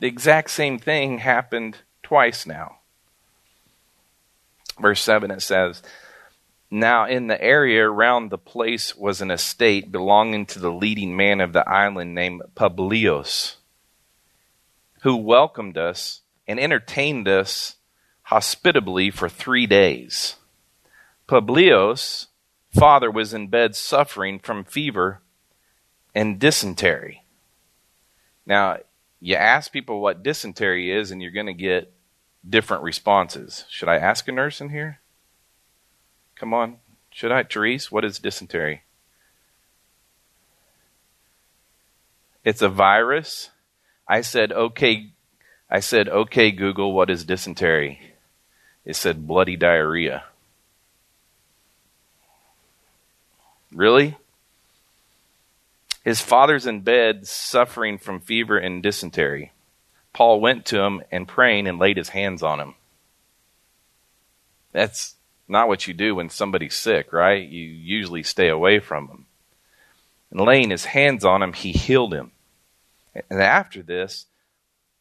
The 0.00 0.06
exact 0.06 0.50
same 0.50 0.78
thing 0.78 1.18
happened 1.18 1.78
twice 2.02 2.46
now. 2.46 2.78
Verse 4.80 5.02
7 5.02 5.30
it 5.30 5.42
says, 5.42 5.82
Now 6.70 7.06
in 7.06 7.26
the 7.26 7.40
area 7.40 7.88
around 7.88 8.30
the 8.30 8.38
place 8.38 8.96
was 8.96 9.20
an 9.20 9.30
estate 9.30 9.92
belonging 9.92 10.46
to 10.46 10.58
the 10.58 10.72
leading 10.72 11.14
man 11.16 11.42
of 11.42 11.52
the 11.52 11.68
island 11.68 12.14
named 12.14 12.42
Publius, 12.54 13.58
who 15.02 15.16
welcomed 15.16 15.76
us 15.76 16.22
and 16.48 16.58
entertained 16.58 17.28
us 17.28 17.76
hospitably 18.22 19.10
for 19.10 19.28
three 19.28 19.66
days. 19.66 20.36
Publius' 21.26 22.28
father 22.72 23.10
was 23.10 23.34
in 23.34 23.48
bed 23.48 23.76
suffering 23.76 24.38
from 24.38 24.64
fever 24.64 25.20
and 26.14 26.38
dysentery. 26.38 27.22
Now, 28.46 28.78
you 29.20 29.36
ask 29.36 29.70
people 29.70 30.00
what 30.00 30.22
dysentery 30.22 30.90
is, 30.90 31.10
and 31.10 31.20
you're 31.20 31.30
going 31.30 31.46
to 31.46 31.52
get 31.52 31.92
different 32.48 32.82
responses. 32.82 33.64
Should 33.68 33.88
I 33.88 33.96
ask 33.96 34.26
a 34.28 34.32
nurse 34.32 34.60
in 34.60 34.70
here? 34.70 35.00
Come 36.36 36.54
on. 36.54 36.76
Should 37.10 37.32
I? 37.32 37.42
Therese, 37.42 37.92
what 37.92 38.04
is 38.04 38.18
dysentery? 38.18 38.82
It's 42.44 42.62
a 42.62 42.68
virus. 42.68 43.50
I 44.08 44.22
said, 44.22 44.52
okay. 44.52 45.10
I 45.70 45.80
said, 45.80 46.08
okay, 46.08 46.50
Google, 46.50 46.92
what 46.92 47.10
is 47.10 47.24
dysentery? 47.24 48.14
It 48.84 48.96
said 48.96 49.26
bloody 49.26 49.56
diarrhea. 49.56 50.24
Really? 53.72 54.16
His 56.10 56.20
father's 56.20 56.66
in 56.66 56.80
bed 56.80 57.28
suffering 57.28 57.96
from 57.96 58.18
fever 58.18 58.58
and 58.58 58.82
dysentery. 58.82 59.52
Paul 60.12 60.40
went 60.40 60.66
to 60.66 60.80
him 60.80 61.02
and 61.12 61.28
praying 61.28 61.68
and 61.68 61.78
laid 61.78 61.96
his 61.96 62.08
hands 62.08 62.42
on 62.42 62.58
him. 62.58 62.74
That's 64.72 65.14
not 65.46 65.68
what 65.68 65.86
you 65.86 65.94
do 65.94 66.16
when 66.16 66.28
somebody's 66.28 66.74
sick, 66.74 67.12
right? 67.12 67.48
You 67.48 67.62
usually 67.62 68.24
stay 68.24 68.48
away 68.48 68.80
from 68.80 69.06
them. 69.06 69.26
And 70.32 70.40
laying 70.40 70.70
his 70.70 70.86
hands 70.86 71.24
on 71.24 71.44
him, 71.44 71.52
he 71.52 71.70
healed 71.70 72.12
him. 72.12 72.32
And 73.14 73.40
after 73.40 73.80
this, 73.80 74.26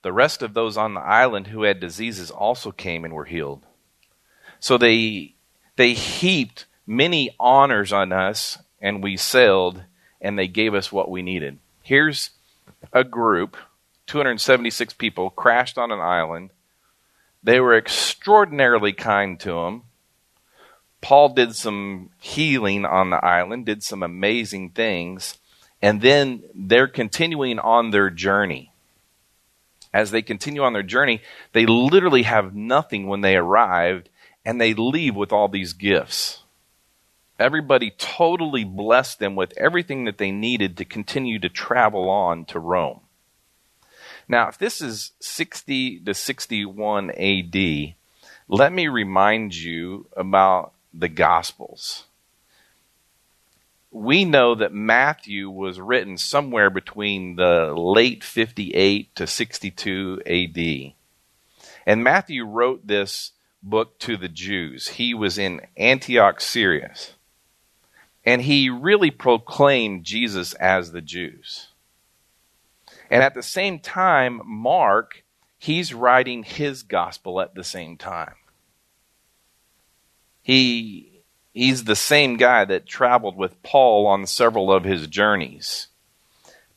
the 0.03 0.13
rest 0.13 0.43
of 0.43 0.53
those 0.53 0.77
on 0.77 0.93
the 0.93 1.01
island 1.01 1.47
who 1.47 1.63
had 1.63 1.79
diseases 1.79 2.29
also 2.29 2.71
came 2.71 3.03
and 3.03 3.15
were 3.15 3.25
healed. 3.25 3.65
So 4.59 4.77
they 4.77 5.33
they 5.75 5.93
heaped 5.95 6.67
many 6.85 7.35
honors 7.39 7.91
on 7.91 8.11
us, 8.11 8.59
and 8.79 9.01
we 9.01 9.17
sailed 9.17 9.85
and 10.21 10.37
they 10.37 10.47
gave 10.47 10.73
us 10.73 10.91
what 10.91 11.09
we 11.09 11.21
needed. 11.21 11.57
Here's 11.83 12.31
a 12.93 13.03
group, 13.03 13.57
276 14.07 14.93
people, 14.93 15.29
crashed 15.29 15.77
on 15.77 15.91
an 15.91 15.99
island. 15.99 16.51
They 17.43 17.59
were 17.59 17.77
extraordinarily 17.77 18.93
kind 18.93 19.39
to 19.41 19.53
them. 19.53 19.83
Paul 21.01 21.29
did 21.29 21.55
some 21.55 22.09
healing 22.19 22.85
on 22.85 23.09
the 23.09 23.23
island, 23.23 23.65
did 23.65 23.83
some 23.83 24.03
amazing 24.03 24.71
things, 24.71 25.37
And 25.81 26.01
then 26.01 26.43
they're 26.53 26.87
continuing 26.87 27.59
on 27.59 27.91
their 27.91 28.09
journey. 28.09 28.71
As 29.93 30.11
they 30.11 30.21
continue 30.21 30.61
on 30.61 30.73
their 30.73 30.83
journey, 30.83 31.21
they 31.53 31.65
literally 31.65 32.23
have 32.23 32.53
nothing 32.53 33.07
when 33.07 33.21
they 33.21 33.35
arrived, 33.35 34.09
and 34.45 34.59
they 34.59 34.73
leave 34.73 35.15
with 35.15 35.31
all 35.31 35.47
these 35.47 35.73
gifts. 35.73 36.43
Everybody 37.39 37.91
totally 37.91 38.65
blessed 38.65 39.19
them 39.19 39.35
with 39.35 39.57
everything 39.57 40.03
that 40.05 40.17
they 40.17 40.31
needed 40.31 40.75
to 40.77 40.85
continue 40.85 41.39
to 41.39 41.49
travel 41.49 42.09
on 42.09 42.43
to 42.45 42.59
Rome. 42.59 42.99
Now, 44.27 44.49
if 44.49 44.57
this 44.57 44.81
is 44.81 45.13
60 45.21 46.01
to 46.01 46.13
61 46.13 47.11
AD, 47.11 47.95
let 48.49 48.73
me 48.73 48.87
remind 48.87 49.55
you 49.55 50.07
about 50.17 50.73
the 50.93 51.07
Gospels. 51.07 52.03
We 53.91 54.25
know 54.25 54.53
that 54.55 54.73
Matthew 54.73 55.49
was 55.49 55.79
written 55.79 56.17
somewhere 56.17 56.69
between 56.69 57.37
the 57.37 57.73
late 57.75 58.23
58 58.23 59.15
to 59.15 59.25
62 59.25 60.21
AD. 60.25 60.93
And 61.87 62.03
Matthew 62.03 62.45
wrote 62.45 62.85
this 62.85 63.31
book 63.63 63.97
to 63.99 64.17
the 64.17 64.27
Jews. 64.27 64.89
He 64.89 65.13
was 65.13 65.39
in 65.39 65.61
Antioch, 65.75 66.39
Syria. 66.39 66.93
And 68.25 68.41
he 68.41 68.69
really 68.69 69.11
proclaimed 69.11 70.03
Jesus 70.03 70.53
as 70.55 70.91
the 70.91 71.01
Jews. 71.01 71.69
And 73.09 73.23
at 73.23 73.33
the 73.33 73.43
same 73.43 73.79
time, 73.79 74.41
Mark, 74.45 75.23
he's 75.57 75.93
writing 75.93 76.43
his 76.43 76.83
gospel 76.83 77.41
at 77.41 77.55
the 77.55 77.63
same 77.63 77.97
time. 77.97 78.35
He 80.41 81.23
he's 81.53 81.83
the 81.83 81.95
same 81.95 82.37
guy 82.37 82.65
that 82.65 82.85
traveled 82.85 83.35
with 83.35 83.61
Paul 83.63 84.07
on 84.07 84.25
several 84.25 84.71
of 84.71 84.83
his 84.83 85.07
journeys. 85.07 85.87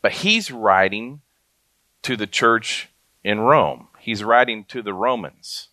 But 0.00 0.12
he's 0.12 0.50
writing 0.50 1.20
to 2.02 2.16
the 2.16 2.26
church 2.26 2.88
in 3.22 3.40
Rome. 3.40 3.88
He's 3.99 4.25
writing 4.25 4.64
to 4.64 4.82
the 4.82 4.94
Romans. 4.94 5.68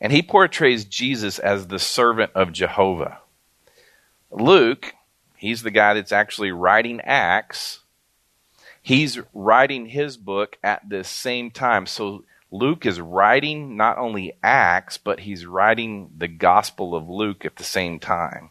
And 0.00 0.12
he 0.12 0.22
portrays 0.22 0.84
Jesus 0.84 1.38
as 1.38 1.66
the 1.66 1.78
servant 1.78 2.32
of 2.34 2.52
Jehovah. 2.52 3.20
Luke, 4.36 4.94
he's 5.36 5.62
the 5.62 5.70
guy 5.70 5.94
that's 5.94 6.12
actually 6.12 6.52
writing 6.52 7.00
Acts. 7.00 7.80
He's 8.82 9.18
writing 9.32 9.86
his 9.86 10.18
book 10.18 10.58
at 10.62 10.86
the 10.88 11.04
same 11.04 11.50
time. 11.50 11.86
So 11.86 12.24
Luke 12.50 12.84
is 12.84 13.00
writing 13.00 13.78
not 13.78 13.96
only 13.96 14.36
Acts, 14.42 14.98
but 14.98 15.20
he's 15.20 15.46
writing 15.46 16.10
the 16.16 16.28
Gospel 16.28 16.94
of 16.94 17.08
Luke 17.08 17.46
at 17.46 17.56
the 17.56 17.64
same 17.64 17.98
time. 17.98 18.50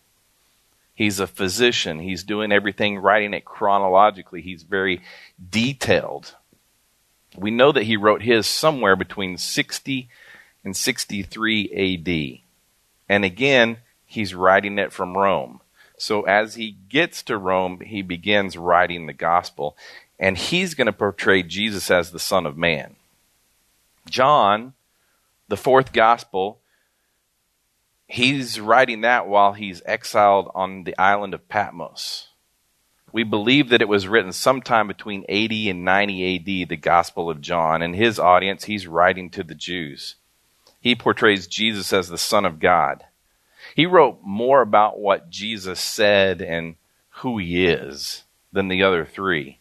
He's 0.95 1.19
a 1.19 1.27
physician. 1.27 1.99
He's 1.99 2.23
doing 2.23 2.51
everything, 2.51 2.97
writing 2.97 3.35
it 3.35 3.45
chronologically. 3.45 4.41
He's 4.41 4.63
very 4.63 5.01
detailed. 5.51 6.35
We 7.37 7.51
know 7.51 7.71
that 7.71 7.83
he 7.83 7.95
wrote 7.95 8.23
his 8.23 8.47
somewhere 8.47 8.95
between 8.95 9.37
60 9.37 10.09
and 10.63 10.75
63 10.75 12.41
AD. 12.41 12.41
And 13.07 13.23
again, 13.23 13.77
he's 14.05 14.33
writing 14.33 14.79
it 14.79 14.91
from 14.91 15.15
Rome. 15.15 15.61
So 15.97 16.23
as 16.23 16.55
he 16.55 16.77
gets 16.89 17.23
to 17.23 17.37
Rome, 17.37 17.79
he 17.79 18.01
begins 18.01 18.57
writing 18.57 19.05
the 19.05 19.13
gospel, 19.13 19.77
and 20.19 20.37
he's 20.37 20.73
going 20.73 20.87
to 20.87 20.93
portray 20.93 21.43
Jesus 21.43 21.89
as 21.89 22.11
the 22.11 22.19
Son 22.19 22.45
of 22.45 22.57
Man. 22.57 22.95
John, 24.09 24.73
the 25.47 25.57
fourth 25.57 25.93
gospel, 25.93 26.59
he's 28.07 28.59
writing 28.59 29.01
that 29.01 29.27
while 29.27 29.53
he's 29.53 29.81
exiled 29.85 30.51
on 30.53 30.83
the 30.83 30.97
island 30.97 31.33
of 31.33 31.47
Patmos. 31.47 32.29
We 33.11 33.23
believe 33.23 33.69
that 33.69 33.81
it 33.81 33.87
was 33.87 34.09
written 34.09 34.33
sometime 34.33 34.87
between 34.87 35.23
80 35.29 35.69
and 35.69 35.85
90 35.85 36.35
AD, 36.35 36.67
the 36.67 36.75
Gospel 36.75 37.29
of 37.29 37.39
John. 37.39 37.81
And 37.81 37.95
his 37.95 38.19
audience, 38.19 38.65
he's 38.65 38.87
writing 38.87 39.29
to 39.29 39.43
the 39.43 39.55
Jews. 39.55 40.15
He 40.81 40.95
portrays 40.95 41.47
Jesus 41.47 41.93
as 41.93 42.09
the 42.09 42.17
Son 42.17 42.43
of 42.43 42.59
God. 42.59 43.05
He 43.75 43.85
wrote 43.85 44.19
more 44.23 44.61
about 44.61 44.99
what 44.99 45.29
Jesus 45.29 45.81
said 45.81 46.41
and 46.41 46.75
who 47.09 47.37
he 47.37 47.65
is 47.67 48.23
than 48.53 48.69
the 48.69 48.83
other 48.83 49.03
three. 49.03 49.59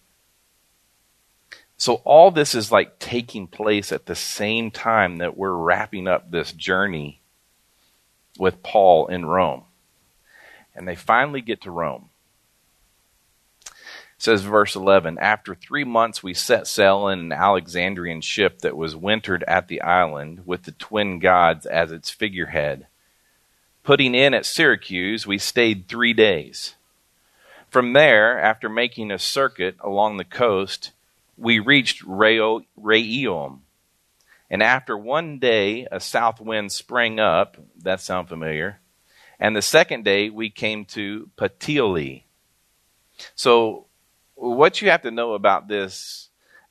So 1.77 1.95
all 2.05 2.31
this 2.31 2.55
is 2.55 2.71
like 2.71 3.01
taking 3.01 3.49
place 3.49 3.91
at 3.91 4.07
the 4.07 4.15
same 4.15 4.71
time 4.71 5.17
that 5.17 5.37
we're 5.37 5.57
wrapping 5.57 6.07
up 6.07 6.31
this 6.31 6.53
journey 6.53 7.23
with 8.39 8.63
Paul 8.63 9.09
in 9.09 9.27
Rome. 9.27 9.65
And 10.77 10.87
they 10.87 10.95
finally 10.95 11.41
get 11.41 11.63
to 11.63 11.73
Rome. 11.73 12.11
It 13.67 13.73
says 14.19 14.43
verse 14.43 14.77
11 14.77 15.19
After 15.19 15.57
three 15.57 15.83
months, 15.83 16.23
we 16.23 16.35
set 16.35 16.69
sail 16.69 17.09
in 17.09 17.19
an 17.19 17.33
Alexandrian 17.33 18.21
ship 18.21 18.61
that 18.61 18.77
was 18.77 18.95
wintered 18.95 19.43
at 19.49 19.67
the 19.67 19.83
island 19.83 20.47
with 20.47 20.63
the 20.63 20.73
twin 20.73 21.19
gods 21.19 21.67
as 21.67 21.91
its 21.91 22.11
figurehead. 22.11 22.87
Putting 23.85 24.15
in 24.15 24.33
at 24.33 24.47
Syracuse, 24.47 25.27
we 25.27 25.37
stayed 25.37 25.87
three 25.87 26.15
days. 26.15 26.75
From 27.69 27.93
there, 27.93 28.41
after 28.41 28.71
making 28.71 29.11
a 29.11 29.19
circuit 29.19 29.77
along 29.81 30.17
the 30.17 30.25
coast, 30.25 30.93
we 31.37 31.59
reached 31.59 32.03
Rhegium. 32.03 33.59
And 34.49 34.63
after 34.63 34.97
one 34.97 35.39
day, 35.39 35.87
a 35.93 36.01
south 36.01 36.41
wind 36.41 36.73
sprang 36.73 37.21
up. 37.21 37.59
That 37.83 38.01
sound 38.01 38.31
familiar? 38.31 38.81
And 39.39 39.55
the 39.55 39.63
second 39.63 40.05
day, 40.05 40.31
we 40.31 40.49
came 40.49 40.87
to 40.87 41.29
Puteoli. 41.37 42.23
So, 43.35 43.85
what 44.35 44.81
you 44.81 44.89
have 44.91 45.03
to 45.03 45.11
know 45.11 45.35
about 45.35 45.69
this 45.69 46.24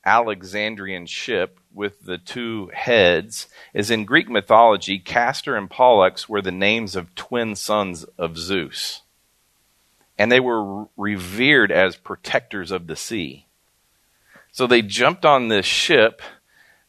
Alexandrian 0.04 1.06
ship 1.06 1.58
with 1.72 2.04
the 2.04 2.18
two 2.18 2.70
heads 2.72 3.48
is 3.72 3.90
in 3.90 4.04
Greek 4.04 4.28
mythology, 4.28 4.98
Castor 4.98 5.56
and 5.56 5.70
Pollux 5.70 6.28
were 6.28 6.42
the 6.42 6.52
names 6.52 6.94
of 6.94 7.14
twin 7.14 7.56
sons 7.56 8.04
of 8.18 8.36
Zeus. 8.36 9.02
And 10.18 10.30
they 10.30 10.40
were 10.40 10.86
revered 10.96 11.72
as 11.72 11.96
protectors 11.96 12.70
of 12.70 12.86
the 12.86 12.96
sea. 12.96 13.46
So 14.52 14.66
they 14.66 14.82
jumped 14.82 15.24
on 15.24 15.48
this 15.48 15.66
ship 15.66 16.22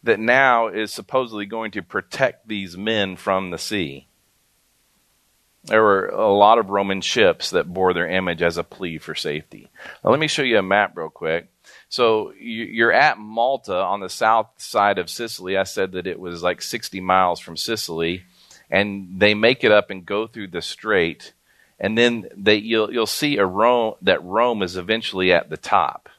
that 0.03 0.19
now 0.19 0.67
is 0.67 0.93
supposedly 0.93 1.47
going 1.47 1.71
to 1.71 1.81
protect 1.81 2.47
these 2.47 2.77
men 2.77 3.15
from 3.15 3.49
the 3.49 3.57
sea. 3.57 4.07
There 5.63 5.81
were 5.81 6.09
a 6.09 6.31
lot 6.31 6.59
of 6.59 6.69
Roman 6.69 7.01
ships 7.01 7.49
that 7.49 7.73
bore 7.73 7.95
their 7.95 8.07
image 8.07 8.43
as 8.43 8.57
a 8.57 8.63
plea 8.63 8.99
for 8.99 9.15
safety. 9.15 9.71
Now, 10.03 10.11
let 10.11 10.19
me 10.19 10.27
show 10.27 10.43
you 10.43 10.59
a 10.59 10.61
map 10.61 10.95
real 10.95 11.09
quick. 11.09 11.49
So 11.95 12.33
you're 12.39 12.91
at 12.91 13.17
Malta 13.17 13.75
on 13.75 13.99
the 14.01 14.09
south 14.09 14.49
side 14.57 14.97
of 14.97 15.09
Sicily. 15.09 15.57
I 15.57 15.63
said 15.63 15.93
that 15.93 16.07
it 16.07 16.19
was 16.19 16.43
like 16.43 16.61
60 16.61 16.99
miles 16.99 17.39
from 17.39 17.55
Sicily, 17.57 18.23
and 18.69 19.19
they 19.19 19.33
make 19.33 19.63
it 19.63 19.71
up 19.71 19.89
and 19.89 20.05
go 20.05 20.27
through 20.27 20.47
the 20.47 20.61
strait, 20.61 21.33
and 21.79 21.97
then 21.97 22.27
they 22.35 22.55
you'll 22.55 22.91
you'll 22.91 23.05
see 23.05 23.37
a 23.37 23.45
Rome 23.45 23.95
that 24.01 24.23
Rome 24.23 24.61
is 24.61 24.75
eventually 24.77 25.31
at 25.31 25.49
the 25.49 25.57
top 25.57 26.09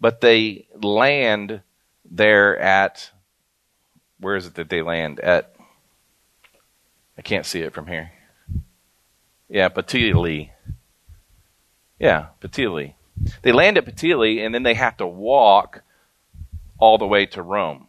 but 0.00 0.20
they 0.20 0.66
land 0.74 1.60
there 2.04 2.58
at 2.58 3.10
where 4.20 4.36
is 4.36 4.46
it 4.46 4.54
that 4.54 4.68
they 4.68 4.82
land 4.82 5.20
at? 5.20 5.54
I 7.18 7.22
can't 7.22 7.46
see 7.46 7.60
it 7.60 7.72
from 7.72 7.86
here. 7.86 8.12
Yeah, 9.48 9.68
Puteoli. 9.68 10.50
Yeah, 11.98 12.26
Puteoli. 12.40 12.95
They 13.42 13.52
land 13.52 13.78
at 13.78 13.86
Puteoli 13.86 14.44
and 14.44 14.54
then 14.54 14.62
they 14.62 14.74
have 14.74 14.96
to 14.98 15.06
walk 15.06 15.82
all 16.78 16.98
the 16.98 17.06
way 17.06 17.26
to 17.26 17.42
Rome. 17.42 17.88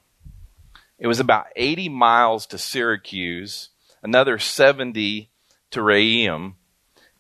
It 1.00 1.08
was 1.08 1.20
about 1.20 1.48
80 1.56 1.90
miles 1.90 2.46
to 2.48 2.58
Syracuse, 2.58 3.70
another 4.02 4.40
70 4.40 5.30
to 5.72 5.82
Rhegium, 5.82 6.56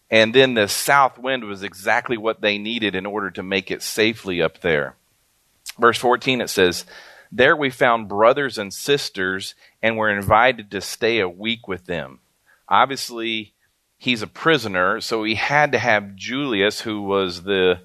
and 0.09 0.33
then 0.33 0.53
the 0.53 0.67
south 0.67 1.17
wind 1.17 1.43
was 1.43 1.63
exactly 1.63 2.17
what 2.17 2.41
they 2.41 2.57
needed 2.57 2.95
in 2.95 3.05
order 3.05 3.29
to 3.31 3.43
make 3.43 3.69
it 3.69 3.83
safely 3.83 4.41
up 4.41 4.61
there. 4.61 4.95
Verse 5.77 5.97
14 5.97 6.41
it 6.41 6.49
says, 6.49 6.85
There 7.31 7.55
we 7.55 7.69
found 7.69 8.07
brothers 8.07 8.57
and 8.57 8.73
sisters 8.73 9.53
and 9.81 9.97
were 9.97 10.09
invited 10.09 10.71
to 10.71 10.81
stay 10.81 11.19
a 11.19 11.29
week 11.29 11.67
with 11.67 11.85
them. 11.85 12.19
Obviously, 12.69 13.53
he's 13.97 14.21
a 14.21 14.27
prisoner, 14.27 15.01
so 15.01 15.23
he 15.23 15.35
had 15.35 15.73
to 15.73 15.79
have 15.79 16.15
Julius, 16.15 16.81
who 16.81 17.01
was 17.01 17.43
the 17.43 17.81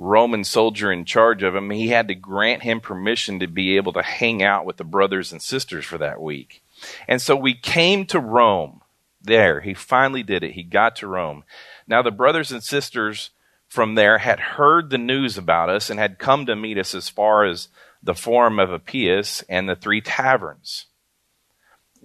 Roman 0.00 0.44
soldier 0.44 0.92
in 0.92 1.04
charge 1.04 1.42
of 1.42 1.56
him, 1.56 1.70
he 1.70 1.88
had 1.88 2.06
to 2.06 2.14
grant 2.14 2.62
him 2.62 2.80
permission 2.80 3.40
to 3.40 3.48
be 3.48 3.76
able 3.76 3.92
to 3.94 4.02
hang 4.02 4.44
out 4.44 4.64
with 4.64 4.76
the 4.76 4.84
brothers 4.84 5.32
and 5.32 5.42
sisters 5.42 5.84
for 5.84 5.98
that 5.98 6.22
week. 6.22 6.62
And 7.08 7.20
so 7.20 7.34
we 7.34 7.54
came 7.54 8.06
to 8.06 8.20
Rome 8.20 8.80
there. 9.20 9.60
He 9.60 9.74
finally 9.74 10.22
did 10.22 10.44
it. 10.44 10.52
He 10.52 10.62
got 10.62 10.94
to 10.96 11.08
Rome. 11.08 11.42
Now, 11.88 12.02
the 12.02 12.12
brothers 12.12 12.52
and 12.52 12.62
sisters 12.62 13.30
from 13.66 13.96
there 13.96 14.18
had 14.18 14.38
heard 14.38 14.90
the 14.90 14.98
news 14.98 15.36
about 15.36 15.68
us 15.68 15.90
and 15.90 15.98
had 15.98 16.20
come 16.20 16.46
to 16.46 16.54
meet 16.54 16.78
us 16.78 16.94
as 16.94 17.08
far 17.08 17.44
as 17.44 17.66
the 18.00 18.14
Forum 18.14 18.60
of 18.60 18.72
Appius 18.72 19.42
and 19.48 19.68
the 19.68 19.74
three 19.74 20.00
taverns. 20.00 20.86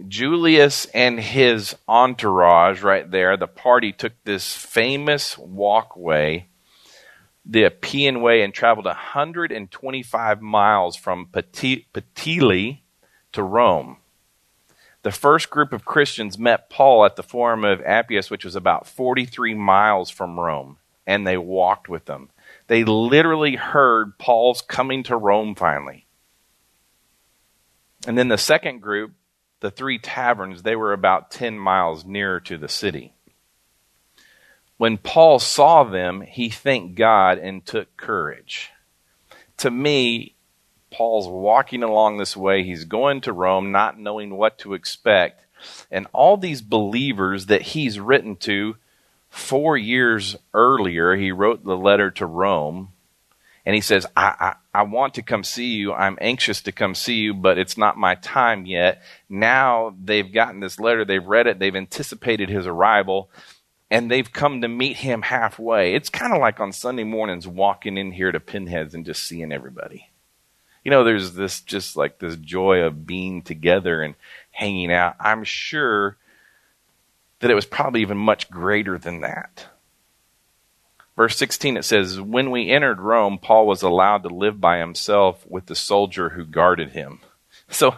Julius 0.08 0.86
and 0.96 1.20
his 1.20 1.76
entourage, 1.88 2.82
right 2.82 3.10
there, 3.12 3.38
the 3.38 3.46
party 3.46 3.92
took 3.92 4.14
this 4.24 4.58
famous 4.58 5.38
walkway 5.38 6.48
the 7.46 7.66
Appian 7.66 8.22
Way 8.22 8.42
and 8.42 8.54
traveled 8.54 8.86
125 8.86 10.42
miles 10.42 10.96
from 10.96 11.28
Puteoli 11.28 12.80
to 13.34 13.44
Rome. 13.44 13.98
The 15.02 15.12
first 15.12 15.50
group 15.50 15.74
of 15.74 15.84
Christians 15.84 16.40
met 16.40 16.70
Paul 16.70 17.06
at 17.06 17.18
the 17.18 17.24
Forum 17.24 17.66
of 17.66 17.82
Appius, 17.82 18.30
which 18.32 18.46
was 18.46 18.56
about 18.56 18.88
43 18.88 19.54
miles 19.54 20.10
from 20.10 20.40
Rome, 20.40 20.78
and 21.06 21.28
they 21.28 21.38
walked 21.38 21.90
with 21.90 22.06
them. 22.06 22.30
They 22.68 22.86
literally 22.86 23.56
heard 23.56 24.18
Paul's 24.18 24.62
coming 24.62 25.04
to 25.04 25.18
Rome 25.18 25.56
finally. 25.56 26.08
And 28.08 28.18
then 28.18 28.30
the 28.30 28.38
second 28.38 28.82
group, 28.82 29.12
the 29.60 29.72
three 29.72 30.00
taverns, 30.00 30.64
they 30.64 30.76
were 30.76 30.94
about 30.94 31.32
10 31.32 31.60
miles 31.60 32.06
nearer 32.06 32.40
to 32.42 32.58
the 32.58 32.70
city. 32.70 33.14
When 34.78 34.98
Paul 34.98 35.40
saw 35.40 35.84
them, 35.84 36.22
he 36.22 36.50
thanked 36.50 36.96
God 36.96 37.38
and 37.38 37.66
took 37.66 37.96
courage. 37.96 38.72
To 39.58 39.72
me, 39.72 40.36
Paul's 40.92 41.28
walking 41.28 41.84
along 41.84 42.18
this 42.18 42.36
way. 42.38 42.64
He's 42.64 42.86
going 42.86 43.22
to 43.22 43.34
Rome, 43.34 43.72
not 43.72 44.00
knowing 44.00 44.36
what 44.36 44.58
to 44.60 44.74
expect. 44.74 45.46
And 45.92 46.08
all 46.14 46.38
these 46.38 46.62
believers 46.62 47.48
that 47.48 47.62
he's 47.62 48.00
written 48.00 48.36
to 48.38 48.76
four 49.30 49.78
years 49.78 50.36
earlier, 50.54 51.16
he 51.16 51.32
wrote 51.32 51.64
the 51.64 51.78
letter 51.78 52.12
to 52.12 52.26
Rome. 52.26 52.90
And 53.66 53.74
he 53.74 53.82
says, 53.82 54.06
I, 54.16 54.56
I, 54.74 54.80
I 54.80 54.84
want 54.84 55.14
to 55.14 55.22
come 55.22 55.44
see 55.44 55.76
you. 55.76 55.94
I'm 55.94 56.18
anxious 56.20 56.62
to 56.64 56.72
come 56.72 56.96
see 56.96 57.16
you, 57.16 57.34
but 57.34 57.58
it's 57.58 57.78
not 57.78 57.98
my 57.98 58.16
time 58.16 58.66
yet. 58.66 59.02
Now 59.30 59.96
they've 60.04 60.32
gotten 60.32 60.60
this 60.60 60.80
letter, 60.80 61.06
they've 61.06 61.26
read 61.26 61.48
it, 61.48 61.60
they've 61.60 61.76
anticipated 61.76 62.50
his 62.50 62.68
arrival 62.68 63.30
and 63.94 64.10
they've 64.10 64.34
come 64.34 64.62
to 64.62 64.68
meet 64.68 64.98
him 64.98 65.22
halfway. 65.22 65.94
It's 65.94 66.10
kind 66.10 66.34
of 66.34 66.42
like 66.42 66.60
on 66.60 66.72
Sunday 66.72 67.04
mornings 67.04 67.48
walking 67.48 67.96
in 67.96 68.12
here 68.12 68.32
to 68.32 68.40
Pinheads 68.40 68.96
and 68.96 69.06
just 69.06 69.22
seeing 69.22 69.52
everybody. 69.52 70.10
You 70.84 70.90
know, 70.90 71.04
there's 71.04 71.34
this 71.34 71.62
just 71.62 71.96
like 71.96 72.18
this 72.18 72.36
joy 72.36 72.80
of 72.80 73.06
being 73.06 73.44
together 73.44 74.02
and 74.02 74.16
hanging 74.50 74.92
out. 74.92 75.16
I'm 75.20 75.44
sure 75.44 76.18
that 77.40 77.52
it 77.52 77.54
was 77.54 77.68
probably 77.68 78.02
even 78.02 78.18
much 78.18 78.50
greater 78.50 78.98
than 78.98 79.22
that. 79.22 79.68
Verse 81.16 81.38
16 81.38 81.78
it 81.78 81.86
says, 81.86 82.20
When 82.20 82.50
we 82.50 82.72
entered 82.72 83.00
Rome, 83.00 83.38
Paul 83.38 83.68
was 83.68 83.84
allowed 83.84 84.24
to 84.24 84.30
live 84.30 84.60
by 84.60 84.80
himself 84.80 85.46
with 85.48 85.68
the 85.68 85.76
soldier 85.76 86.30
who 86.30 86.46
guarded 86.46 86.94
him. 86.94 87.20
So, 87.70 87.96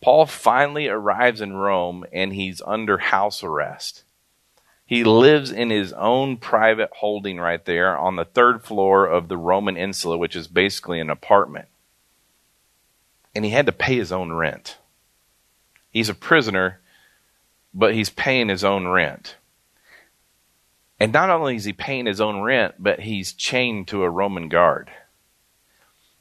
Paul 0.00 0.26
finally 0.26 0.88
arrives 0.88 1.40
in 1.40 1.52
Rome 1.52 2.04
and 2.12 2.32
he's 2.32 2.62
under 2.64 2.98
house 2.98 3.42
arrest. 3.42 4.04
He 4.84 5.04
lives 5.04 5.50
in 5.50 5.70
his 5.70 5.92
own 5.92 6.36
private 6.36 6.90
holding 6.92 7.38
right 7.38 7.64
there 7.64 7.96
on 7.96 8.16
the 8.16 8.24
third 8.24 8.62
floor 8.62 9.06
of 9.06 9.28
the 9.28 9.38
Roman 9.38 9.76
Insula, 9.76 10.18
which 10.18 10.36
is 10.36 10.48
basically 10.48 11.00
an 11.00 11.10
apartment. 11.10 11.68
And 13.34 13.44
he 13.44 13.52
had 13.52 13.66
to 13.66 13.72
pay 13.72 13.96
his 13.96 14.12
own 14.12 14.32
rent. 14.32 14.76
He's 15.90 16.08
a 16.08 16.14
prisoner, 16.14 16.80
but 17.72 17.94
he's 17.94 18.10
paying 18.10 18.48
his 18.48 18.64
own 18.64 18.86
rent. 18.86 19.36
And 21.00 21.12
not 21.12 21.30
only 21.30 21.56
is 21.56 21.64
he 21.64 21.72
paying 21.72 22.06
his 22.06 22.20
own 22.20 22.42
rent, 22.42 22.74
but 22.78 23.00
he's 23.00 23.32
chained 23.32 23.88
to 23.88 24.02
a 24.02 24.10
Roman 24.10 24.48
guard. 24.48 24.90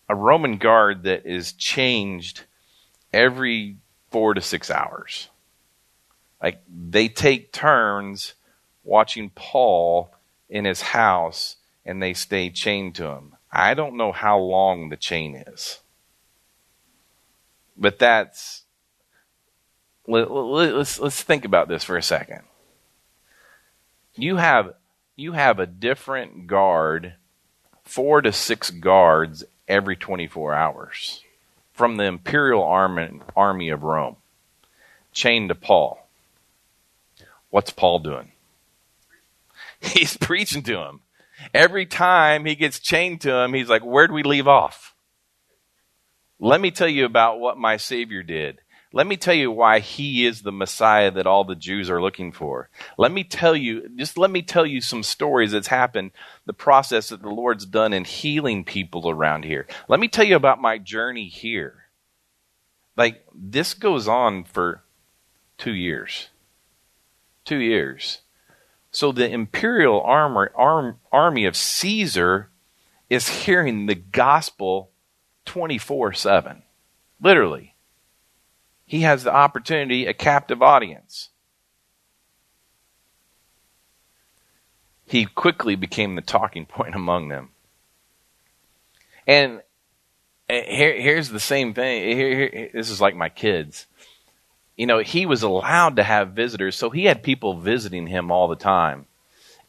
A 0.09 0.15
Roman 0.15 0.57
guard 0.57 1.03
that 1.03 1.25
is 1.25 1.53
changed 1.53 2.45
every 3.13 3.77
four 4.09 4.33
to 4.33 4.41
six 4.41 4.71
hours. 4.71 5.29
Like 6.41 6.61
they 6.67 7.07
take 7.07 7.51
turns 7.51 8.33
watching 8.83 9.29
Paul 9.29 10.11
in 10.50 10.65
his 10.65 10.81
house 10.81 11.57
and 11.85 12.01
they 12.01 12.13
stay 12.13 12.50
chained 12.50 12.95
to 12.95 13.07
him. 13.07 13.35
I 13.51 13.73
don't 13.73 13.97
know 13.97 14.11
how 14.11 14.39
long 14.39 14.89
the 14.89 14.97
chain 14.97 15.35
is. 15.35 15.79
But 17.77 18.00
that's 18.00 18.63
let, 20.07 20.29
us 20.29 21.00
let's, 21.00 21.22
think 21.22 21.46
about 21.46 21.67
this 21.67 21.83
for 21.83 21.98
a 21.98 22.03
second. 22.03 22.41
You 24.15 24.37
have 24.37 24.74
you 25.15 25.33
have 25.33 25.59
a 25.59 25.65
different 25.65 26.48
guard, 26.48 27.13
four 27.83 28.22
to 28.22 28.31
six 28.31 28.70
guards 28.70 29.44
every 29.67 29.96
24 29.96 30.53
hours 30.53 31.24
from 31.74 31.98
the 31.98 32.03
imperial 32.03 32.63
army, 32.63 33.22
army 33.35 33.70
of 33.70 33.83
Rome, 33.83 34.17
chained 35.13 35.50
to 35.50 35.55
Paul. 35.55 36.07
What's 37.50 37.72
Paul 37.72 38.00
doing? 38.00 38.31
He's 39.94 40.17
preaching 40.17 40.63
to 40.63 40.79
him. 40.79 41.01
Every 41.53 41.85
time 41.87 42.46
he 42.46 42.55
gets 42.55 42.79
chained 42.79 43.22
to 43.22 43.33
him, 43.33 43.53
he's 43.53 43.70
like, 43.70 43.81
Where'd 43.81 44.11
we 44.11 44.24
leave 44.24 44.48
off? 44.48 44.94
Let 46.39 46.61
me 46.61 46.72
tell 46.72 46.87
you 46.87 47.05
about 47.05 47.39
what 47.39 47.57
my 47.57 47.77
Savior 47.77 48.24
did. 48.24 48.59
Let 48.94 49.07
me 49.07 49.15
tell 49.15 49.33
you 49.33 49.51
why 49.51 49.79
he 49.79 50.25
is 50.25 50.41
the 50.41 50.51
Messiah 50.51 51.11
that 51.11 51.25
all 51.25 51.46
the 51.46 51.55
Jews 51.55 51.89
are 51.89 52.01
looking 52.01 52.31
for. 52.31 52.70
Let 52.98 53.11
me 53.11 53.24
tell 53.24 53.55
you, 53.55 53.87
just 53.96 54.17
let 54.17 54.29
me 54.29 54.41
tell 54.41 54.65
you 54.65 54.81
some 54.81 55.01
stories 55.01 55.51
that's 55.53 55.67
happened, 55.67 56.11
the 56.46 56.53
process 56.53 57.09
that 57.09 57.22
the 57.22 57.29
Lord's 57.29 57.65
done 57.65 57.94
in 57.94 58.03
healing 58.03 58.65
people 58.65 59.09
around 59.09 59.46
here. 59.46 59.65
Let 59.87 60.01
me 60.01 60.09
tell 60.09 60.25
you 60.25 60.35
about 60.35 60.59
my 60.59 60.77
journey 60.77 61.27
here. 61.27 61.85
Like, 62.98 63.24
this 63.33 63.74
goes 63.74 64.09
on 64.09 64.44
for 64.44 64.83
two 65.57 65.74
years. 65.74 66.27
Two 67.46 67.59
years. 67.59 68.22
So 68.91 69.13
the 69.13 69.29
imperial 69.29 70.01
armor, 70.01 70.51
arm, 70.55 70.99
army 71.11 71.45
of 71.45 71.55
Caesar 71.55 72.49
is 73.09 73.45
hearing 73.45 73.85
the 73.85 73.95
gospel 73.95 74.91
24 75.45 76.13
7. 76.13 76.63
Literally. 77.21 77.75
He 78.85 79.01
has 79.01 79.23
the 79.23 79.33
opportunity, 79.33 80.05
a 80.05 80.13
captive 80.13 80.61
audience. 80.61 81.29
He 85.05 85.25
quickly 85.25 85.75
became 85.75 86.15
the 86.15 86.21
talking 86.21 86.65
point 86.65 86.95
among 86.95 87.29
them. 87.29 87.51
And 89.25 89.61
eh, 90.49 90.75
here, 90.75 90.99
here's 90.99 91.29
the 91.29 91.39
same 91.39 91.73
thing. 91.73 92.03
Here, 92.03 92.49
here, 92.49 92.69
this 92.73 92.89
is 92.89 92.99
like 92.99 93.15
my 93.15 93.29
kids 93.29 93.87
you 94.77 94.86
know, 94.86 95.00
he 95.00 95.25
was 95.25 95.44
allowed 95.44 95.98
to 95.98 96.03
have 96.03 96.31
visitors, 96.31 96.75
so 96.75 96.90
he 96.90 97.05
had 97.05 97.24
people 97.24 97.60
visiting 97.60 98.07
him 98.07 98.31
all 98.31 98.48
the 98.48 98.55
time. 98.55 99.05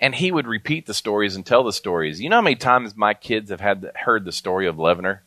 And 0.00 0.14
he 0.14 0.32
would 0.32 0.46
repeat 0.46 0.86
the 0.86 0.94
stories 0.94 1.36
and 1.36 1.46
tell 1.46 1.62
the 1.62 1.72
stories. 1.72 2.20
You 2.20 2.28
know 2.28 2.36
how 2.36 2.42
many 2.42 2.56
times 2.56 2.96
my 2.96 3.14
kids 3.14 3.50
have 3.50 3.60
had 3.60 3.82
the, 3.82 3.92
heard 3.94 4.24
the 4.24 4.32
story 4.32 4.66
of 4.66 4.76
Levener? 4.76 5.20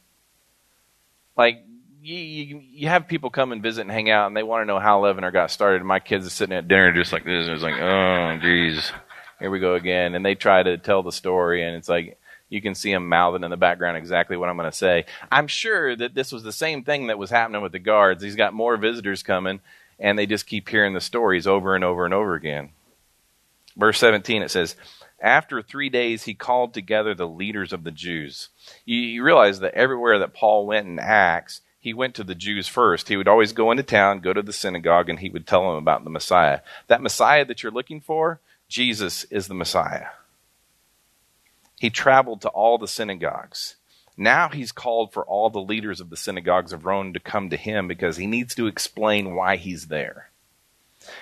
Like, 1.38 1.64
you, 2.02 2.18
you, 2.18 2.62
you, 2.72 2.88
have 2.88 3.08
people 3.08 3.30
come 3.30 3.52
and 3.52 3.64
visit 3.64 3.82
and 3.82 3.92
hang 3.92 4.10
out, 4.10 4.28
and 4.28 4.36
they 4.36 4.44
want 4.44 4.62
to 4.62 4.66
know 4.66 4.80
how 4.80 5.02
Levener 5.02 5.32
got 5.32 5.50
started. 5.50 5.78
And 5.78 5.88
my 5.88 6.00
kids 6.00 6.28
are 6.28 6.32
sitting 6.32 6.56
at 6.56 6.68
dinner 6.68 6.92
just 6.92 7.14
like 7.14 7.24
this, 7.24 7.46
and 7.46 7.54
it's 7.54 7.64
like, 7.64 7.80
oh, 7.80 8.38
geez, 8.42 8.92
here 9.40 9.50
we 9.50 9.60
go 9.60 9.76
again. 9.76 10.14
And 10.14 10.26
they 10.26 10.36
try 10.36 10.62
to 10.62 10.78
tell 10.78 11.04
the 11.04 11.12
story, 11.12 11.66
and 11.66 11.76
it's 11.76 11.90
like, 11.90 12.20
you 12.50 12.62
can 12.62 12.76
see 12.76 12.92
him 12.92 13.10
mouthing 13.10 13.44
in 13.44 13.52
the 13.52 13.58
background 13.58 13.98
exactly 13.98 14.38
what 14.38 14.50
I'm 14.50 14.58
going 14.58 14.70
to 14.70 14.78
say. 14.78 15.06
I'm 15.32 15.48
sure 15.48 15.96
that 15.96 16.14
this 16.14 16.32
was 16.32 16.44
the 16.44 16.52
same 16.52 16.84
thing 16.84 17.08
that 17.08 17.18
was 17.18 17.30
happening 17.30 17.62
with 17.62 17.72
the 17.72 17.80
guards. 17.80 18.24
He's 18.24 18.36
got 18.36 18.54
more 18.54 18.78
visitors 18.78 19.24
coming, 19.24 19.62
and 20.00 20.18
they 20.18 20.26
just 20.26 20.46
keep 20.46 20.70
hearing 20.70 20.94
the 20.94 21.02
stories 21.02 21.48
over 21.48 21.76
and 21.76 21.84
over 21.84 22.06
and 22.06 22.14
over 22.14 22.36
again. 22.36 22.70
Verse 23.78 23.98
17, 24.00 24.42
it 24.42 24.52
says, 24.52 24.76
After 25.20 25.62
three 25.62 25.90
days, 25.90 26.24
he 26.24 26.34
called 26.34 26.74
together 26.74 27.14
the 27.14 27.28
leaders 27.28 27.74
of 27.74 27.84
the 27.84 27.92
Jews. 27.92 28.50
You, 28.86 29.00
you 29.00 29.24
realize 29.24 29.60
that 29.60 29.74
everywhere 29.74 30.20
that 30.20 30.34
Paul 30.34 30.68
went 30.68 30.88
in 30.88 31.00
Acts, 31.00 31.62
he 31.80 31.94
went 31.94 32.16
to 32.16 32.24
the 32.24 32.36
Jews 32.36 32.68
first. 32.68 33.10
He 33.10 33.18
would 33.18 33.28
always 33.28 33.54
go 33.54 33.72
into 33.72 33.84
town, 33.84 34.20
go 34.20 34.34
to 34.34 34.42
the 34.42 34.54
synagogue, 34.54 35.10
and 35.10 35.20
he 35.20 35.30
would 35.30 35.46
tell 35.46 35.68
them 35.68 35.76
about 35.76 36.04
the 36.04 36.10
Messiah. 36.10 36.62
That 36.88 37.02
Messiah 37.02 37.46
that 37.46 37.64
you're 37.64 37.72
looking 37.72 38.02
for, 38.02 38.40
Jesus 38.70 39.24
is 39.26 39.48
the 39.48 39.54
Messiah. 39.54 40.08
He 41.80 41.90
traveled 41.90 42.42
to 42.42 42.50
all 42.50 42.78
the 42.78 42.88
synagogues. 42.88 43.76
Now 44.18 44.50
he's 44.50 44.72
called 44.72 45.12
for 45.12 45.26
all 45.26 45.50
the 45.50 45.60
leaders 45.60 46.00
of 46.00 46.10
the 46.10 46.18
synagogues 46.18 46.72
of 46.72 46.86
Rome 46.86 47.14
to 47.14 47.20
come 47.20 47.50
to 47.50 47.58
him 47.58 47.88
because 47.88 48.18
he 48.18 48.28
needs 48.28 48.56
to 48.56 48.68
explain 48.68 49.36
why 49.36 49.58
he's 49.58 49.88
there. 49.88 50.30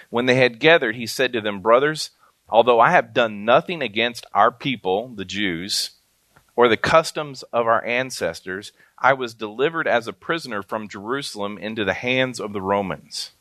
When 0.09 0.27
they 0.27 0.35
had 0.35 0.59
gathered, 0.59 0.95
he 0.95 1.07
said 1.07 1.33
to 1.33 1.41
them, 1.41 1.61
Brothers, 1.61 2.11
although 2.47 2.79
I 2.79 2.91
have 2.91 3.13
done 3.13 3.45
nothing 3.45 3.81
against 3.81 4.25
our 4.33 4.51
people, 4.51 5.09
the 5.09 5.25
Jews, 5.25 5.91
or 6.55 6.67
the 6.67 6.77
customs 6.77 7.43
of 7.51 7.65
our 7.65 7.83
ancestors, 7.83 8.71
I 8.97 9.13
was 9.13 9.33
delivered 9.33 9.87
as 9.87 10.07
a 10.07 10.13
prisoner 10.13 10.61
from 10.61 10.87
Jerusalem 10.87 11.57
into 11.57 11.83
the 11.83 11.95
hands 11.95 12.39
of 12.39 12.53
the 12.53 12.61
Romans. 12.61 13.31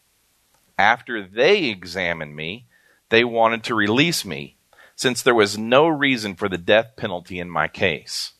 After 0.78 1.22
they 1.22 1.64
examined 1.64 2.34
me, 2.34 2.64
they 3.10 3.22
wanted 3.22 3.62
to 3.64 3.74
release 3.74 4.24
me 4.24 4.56
since 4.96 5.22
there 5.22 5.34
was 5.34 5.58
no 5.58 5.86
reason 5.88 6.34
for 6.34 6.48
the 6.48 6.58
death 6.58 6.96
penalty 6.96 7.38
in 7.38 7.50
my 7.50 7.68
case. 7.68 8.32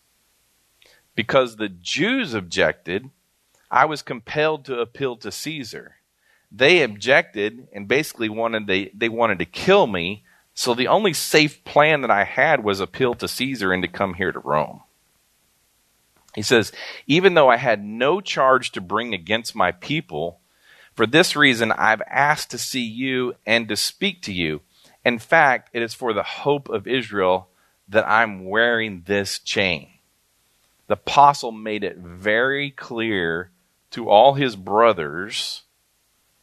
Because 1.15 1.57
the 1.57 1.69
Jews 1.69 2.35
objected, 2.35 3.11
I 3.71 3.85
was 3.85 4.03
compelled 4.03 4.65
to 4.67 4.81
appeal 4.81 5.17
to 5.17 5.31
Caesar. 5.33 5.97
They 6.51 6.83
objected 6.83 7.69
and 7.73 7.89
basically 7.89 8.29
wanted 8.29 8.67
they, 8.67 8.91
they 8.95 9.09
wanted 9.09 9.39
to 9.39 9.47
kill 9.47 9.87
me, 9.87 10.25
So 10.55 10.75
the 10.75 10.89
only 10.89 11.13
safe 11.13 11.65
plan 11.65 12.03
that 12.03 12.11
I 12.11 12.25
had 12.25 12.63
was 12.63 12.81
appeal 12.81 13.15
to 13.15 13.29
Caesar 13.29 13.73
and 13.73 13.83
to 13.83 13.89
come 13.89 14.15
here 14.15 14.33
to 14.33 14.39
Rome. 14.39 14.83
He 16.35 16.43
says, 16.43 16.73
even 17.07 17.35
though 17.35 17.49
I 17.49 17.57
had 17.57 17.85
no 17.85 18.21
charge 18.21 18.73
to 18.73 18.81
bring 18.81 19.15
against 19.15 19.55
my 19.55 19.73
people, 19.73 20.41
for 20.95 21.07
this 21.07 21.37
reason 21.37 21.73
I've 21.73 22.03
asked 22.03 22.51
to 22.51 22.59
see 22.59 22.85
you 22.85 23.35
and 23.47 23.69
to 23.69 23.77
speak 23.77 24.23
to 24.23 24.33
you. 24.33 24.61
In 25.05 25.19
fact, 25.19 25.71
it 25.73 25.83
is 25.83 25.95
for 25.95 26.13
the 26.13 26.23
hope 26.23 26.69
of 26.69 26.87
Israel 26.87 27.49
that 27.89 28.09
I'm 28.09 28.45
wearing 28.45 29.03
this 29.07 29.39
chain. 29.39 29.89
The 30.87 30.95
apostle 30.95 31.53
made 31.53 31.85
it 31.85 31.97
very 31.97 32.71
clear 32.71 33.51
to 33.91 34.09
all 34.09 34.35
his 34.35 34.57
brothers, 34.57 35.63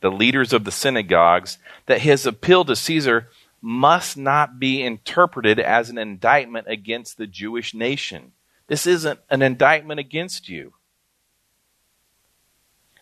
the 0.02 0.12
leaders 0.12 0.54
of 0.54 0.66
the 0.66 0.72
synagogues, 0.72 1.58
that 1.86 2.02
his 2.02 2.26
appeal 2.26 2.66
to 2.66 2.76
Caesar 2.76 3.30
must 3.62 4.18
not 4.18 4.60
be 4.60 4.82
interpreted 4.82 5.60
as 5.60 5.90
an 5.90 5.98
indictment 5.98 6.68
against 6.70 7.18
the 7.18 7.28
Jewish 7.28 7.74
nation. 7.74 8.32
This 8.68 8.86
isn't 8.86 9.20
an 9.30 9.42
indictment 9.42 10.00
against 10.00 10.48
you. 10.48 10.74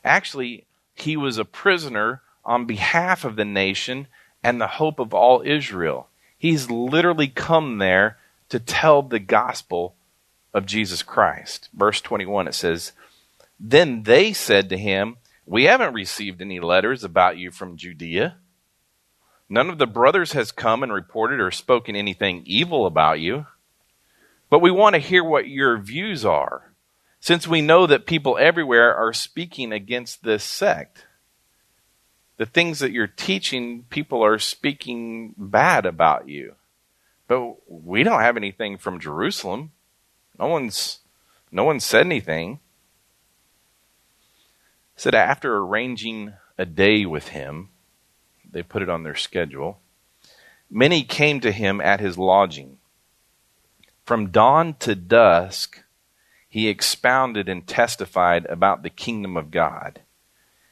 Actually, 0.03 0.65
he 0.95 1.17
was 1.17 1.37
a 1.37 1.45
prisoner 1.45 2.21
on 2.45 2.65
behalf 2.65 3.25
of 3.25 3.35
the 3.35 3.45
nation 3.45 4.07
and 4.47 4.61
the 4.61 4.67
hope 4.67 4.97
of 4.97 5.13
all 5.13 5.43
Israel. 5.45 6.07
He's 6.37 6.71
literally 6.71 7.27
come 7.27 7.79
there 7.79 8.17
to 8.47 8.61
tell 8.61 9.01
the 9.01 9.19
gospel 9.19 9.97
of 10.53 10.65
Jesus 10.65 11.03
Christ. 11.03 11.67
Verse 11.73 11.99
21, 11.99 12.47
it 12.47 12.53
says, 12.53 12.93
Then 13.59 14.03
they 14.03 14.31
said 14.31 14.69
to 14.69 14.77
him, 14.77 15.17
We 15.45 15.65
haven't 15.65 15.93
received 15.93 16.41
any 16.41 16.61
letters 16.61 17.03
about 17.03 17.37
you 17.37 17.51
from 17.51 17.75
Judea. 17.75 18.37
None 19.49 19.69
of 19.69 19.79
the 19.79 19.85
brothers 19.85 20.31
has 20.31 20.53
come 20.53 20.81
and 20.81 20.93
reported 20.93 21.41
or 21.41 21.51
spoken 21.51 21.97
anything 21.97 22.43
evil 22.45 22.85
about 22.85 23.19
you. 23.19 23.47
But 24.49 24.61
we 24.61 24.71
want 24.71 24.95
to 24.95 25.01
hear 25.01 25.25
what 25.25 25.49
your 25.49 25.77
views 25.77 26.23
are, 26.23 26.71
since 27.19 27.49
we 27.49 27.61
know 27.61 27.85
that 27.85 28.05
people 28.05 28.37
everywhere 28.37 28.95
are 28.95 29.11
speaking 29.11 29.73
against 29.73 30.23
this 30.23 30.45
sect. 30.45 31.05
The 32.37 32.45
things 32.45 32.79
that 32.79 32.91
you're 32.91 33.07
teaching, 33.07 33.85
people 33.89 34.23
are 34.23 34.39
speaking 34.39 35.33
bad 35.37 35.85
about 35.85 36.29
you. 36.29 36.55
But 37.27 37.55
we 37.67 38.03
don't 38.03 38.21
have 38.21 38.37
anything 38.37 38.77
from 38.77 38.99
Jerusalem. 38.99 39.71
No 40.39 40.47
one's 40.47 40.99
no 41.51 41.63
one 41.63 41.79
said 41.79 42.05
anything. 42.05 42.59
Said 44.95 45.15
after 45.15 45.57
arranging 45.57 46.33
a 46.57 46.65
day 46.65 47.05
with 47.05 47.29
him, 47.29 47.69
they 48.49 48.63
put 48.63 48.81
it 48.81 48.89
on 48.89 49.03
their 49.03 49.15
schedule. 49.15 49.79
Many 50.69 51.03
came 51.03 51.39
to 51.41 51.51
him 51.51 51.79
at 51.79 51.99
his 51.99 52.17
lodging. 52.17 52.77
From 54.05 54.31
dawn 54.31 54.75
to 54.79 54.95
dusk, 54.95 55.83
he 56.49 56.67
expounded 56.67 57.49
and 57.49 57.67
testified 57.67 58.45
about 58.45 58.83
the 58.83 58.89
kingdom 58.89 59.37
of 59.37 59.51
God. 59.51 60.01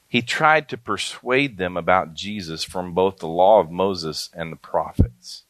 He 0.07 0.21
tried 0.21 0.69
to 0.69 0.77
persuade 0.77 1.57
them 1.57 1.75
about 1.75 2.13
Jesus 2.13 2.63
from 2.63 2.93
both 2.93 3.17
the 3.17 3.27
law 3.27 3.59
of 3.59 3.71
Moses 3.71 4.29
and 4.33 4.51
the 4.51 4.57
prophets. 4.57 5.43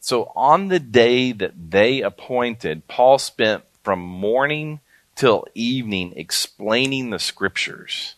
So 0.00 0.32
on 0.34 0.68
the 0.68 0.80
day 0.80 1.32
that 1.32 1.70
they 1.70 2.00
appointed, 2.00 2.88
Paul 2.88 3.18
spent 3.18 3.64
from 3.82 4.00
morning 4.00 4.80
till 5.14 5.46
evening 5.54 6.14
explaining 6.16 7.10
the 7.10 7.18
scriptures. 7.18 8.14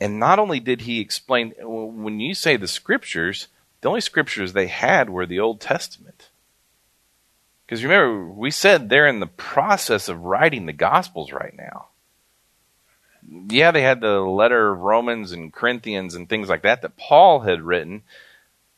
And 0.00 0.20
not 0.20 0.38
only 0.38 0.60
did 0.60 0.82
he 0.82 1.00
explain, 1.00 1.54
when 1.58 2.20
you 2.20 2.34
say 2.34 2.56
the 2.56 2.68
scriptures, 2.68 3.48
the 3.80 3.88
only 3.88 4.00
scriptures 4.00 4.52
they 4.52 4.68
had 4.68 5.10
were 5.10 5.26
the 5.26 5.40
Old 5.40 5.60
Testament. 5.60 6.28
Because 7.66 7.82
remember, 7.82 8.26
we 8.26 8.50
said 8.50 8.88
they're 8.88 9.06
in 9.06 9.20
the 9.20 9.26
process 9.26 10.08
of 10.08 10.24
writing 10.24 10.66
the 10.66 10.72
Gospels 10.72 11.32
right 11.32 11.56
now. 11.56 11.88
Yeah, 13.28 13.70
they 13.70 13.82
had 13.82 14.00
the 14.00 14.20
letter 14.20 14.72
of 14.72 14.80
Romans 14.80 15.32
and 15.32 15.52
Corinthians 15.52 16.14
and 16.14 16.28
things 16.28 16.48
like 16.48 16.62
that 16.62 16.82
that 16.82 16.96
Paul 16.96 17.40
had 17.40 17.62
written, 17.62 18.02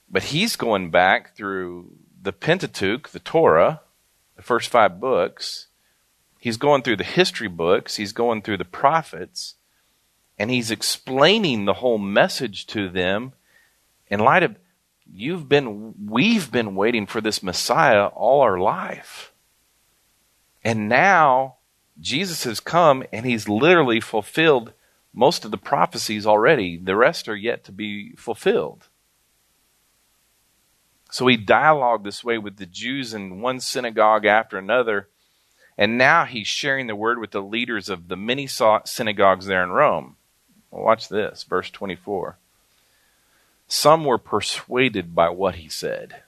but 0.09 0.25
he's 0.25 0.57
going 0.57 0.91
back 0.91 1.35
through 1.35 1.93
the 2.23 2.33
Pentateuch, 2.33 3.09
the 3.11 3.21
Torah, 3.21 3.81
the 4.37 4.43
first 4.43 4.69
five 4.69 5.01
books. 5.01 5.67
He's 6.39 6.57
going 6.57 6.83
through 6.83 6.97
the 6.97 7.05
history 7.05 7.49
books, 7.49 7.97
he's 7.97 8.13
going 8.13 8.43
through 8.43 8.59
the 8.59 8.65
prophets, 8.65 9.55
and 10.39 10.51
he's 10.51 10.71
explaining 10.71 11.65
the 11.65 11.75
whole 11.75 11.99
message 11.99 12.67
to 12.69 12.89
them 12.89 13.33
in 14.09 14.21
light 14.21 14.43
of 14.43 14.57
you've 15.13 15.49
been 15.49 15.95
we've 16.07 16.51
been 16.51 16.75
waiting 16.75 17.07
for 17.07 17.21
this 17.21 17.43
Messiah 17.43 18.07
all 18.07 18.41
our 18.41 18.59
life. 18.59 19.33
And 20.65 20.89
now 20.89 21.56
Jesus 22.01 22.45
has 22.45 22.61
come 22.61 23.05
and 23.13 23.25
he's 23.25 23.49
literally 23.49 24.01
fulfilled 24.01 24.73
most 25.15 25.45
of 25.45 25.51
the 25.51 25.57
prophecies 25.57 26.27
already. 26.27 26.77
The 26.77 26.97
rest 26.97 27.29
are 27.29 27.37
yet 27.37 27.65
to 27.65 27.73
be 27.73 28.13
fulfilled. 28.17 28.89
So 31.11 31.27
he 31.27 31.37
dialogued 31.37 32.05
this 32.05 32.23
way 32.23 32.37
with 32.37 32.57
the 32.57 32.67
Jews 32.67 33.15
in 33.15 33.41
one 33.41 33.61
synagogue 33.61 34.27
after 34.27 34.59
another. 34.59 35.09
And 35.79 35.97
now 35.97 36.25
he's 36.25 36.47
sharing 36.47 36.87
the 36.87 36.97
word 36.97 37.19
with 37.19 37.31
the 37.31 37.43
leaders 37.43 37.89
of 37.89 38.09
the 38.09 38.17
many 38.17 38.47
synagogues 38.47 39.47
there 39.47 39.63
in 39.63 39.71
Rome. 39.71 40.17
Well, 40.71 40.85
watch 40.85 41.09
this, 41.09 41.45
verse 41.45 41.71
24. 41.71 42.39
Some 43.69 44.05
were 44.05 44.19
persuaded 44.19 45.15
by 45.15 45.29
what 45.31 45.57
he 45.57 45.69
said, 45.69 46.23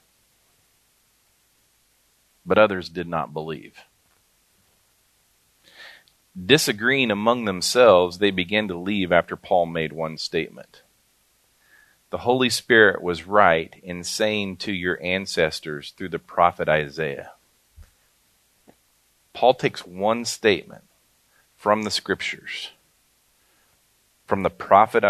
but 2.45 2.59
others 2.59 2.89
did 2.89 3.07
not 3.07 3.33
believe. 3.33 3.85
Disagreeing 6.47 7.11
among 7.11 7.45
themselves, 7.45 8.19
they 8.19 8.31
began 8.31 8.69
to 8.69 8.79
leave 8.79 9.13
after 9.13 9.37
Paul 9.37 9.67
made 9.67 9.93
one 9.93 10.17
statement. 10.19 10.83
The 12.11 12.19
Holy 12.19 12.49
Spirit 12.51 13.03
was 13.03 13.27
right 13.27 13.75
in 13.83 14.05
saying 14.05 14.59
to 14.59 14.73
your 14.73 15.03
ancestors 15.03 15.91
through 15.91 16.11
the 16.11 16.19
prophet 16.19 16.69
Isaiah. 16.69 17.33
Paul 19.33 19.55
takes 19.55 19.87
one 19.87 20.25
statement 20.25 20.85
from 21.57 21.83
the 21.83 21.91
scriptures 21.91 22.71
from 24.29 24.43
the 24.43 24.51
prophet 24.51 25.03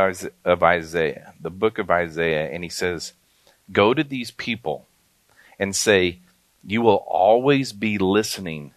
of 0.45 0.63
Isaiah, 0.63 1.35
the 1.41 1.51
book 1.51 1.79
of 1.79 1.91
Isaiah, 1.91 2.49
and 2.51 2.63
he 2.63 2.71
says, 2.71 3.15
Go 3.71 3.93
to 3.93 4.05
these 4.05 4.31
people 4.31 4.87
and 5.59 5.75
say, 5.75 6.21
You 6.65 6.83
will 6.83 7.05
always 7.09 7.73
be 7.73 7.99
listening, 7.99 8.73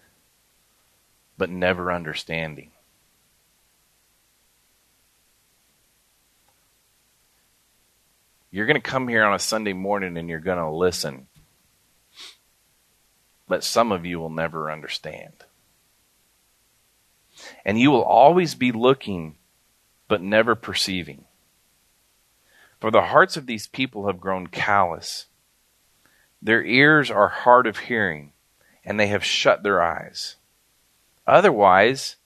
but 1.42 1.50
never 1.50 1.92
understanding. 1.92 2.70
You're 8.52 8.68
going 8.68 8.80
to 8.80 8.80
come 8.80 9.08
here 9.08 9.24
on 9.24 9.34
a 9.34 9.40
Sunday 9.40 9.74
morning 9.74 10.18
and 10.18 10.30
you're 10.30 10.38
going 10.38 10.60
to 10.60 10.70
listen, 10.70 11.26
but 13.48 13.64
some 13.64 13.92
of 13.92 14.06
you 14.06 14.20
will 14.20 14.30
never 14.30 14.72
understand. 14.72 15.34
And 17.66 17.80
you 17.80 17.90
will 17.90 18.04
always 18.04 18.54
be 18.54 18.72
looking 18.72 19.38
but 20.08 20.22
never 20.22 20.54
perceiving. 20.54 21.26
For 22.80 22.92
the 22.92 23.02
hearts 23.02 23.36
of 23.36 23.48
these 23.48 23.66
people 23.66 24.06
have 24.06 24.22
grown 24.22 24.46
callous. 24.46 25.26
Their 26.40 26.64
ears 26.64 27.10
are 27.10 27.30
hard 27.30 27.66
of 27.66 27.80
hearing, 27.80 28.34
and 28.86 29.00
they 29.00 29.08
have 29.08 29.26
shut 29.26 29.64
their 29.64 29.82
eyes. 29.82 30.36
Otherwise, 31.32 32.18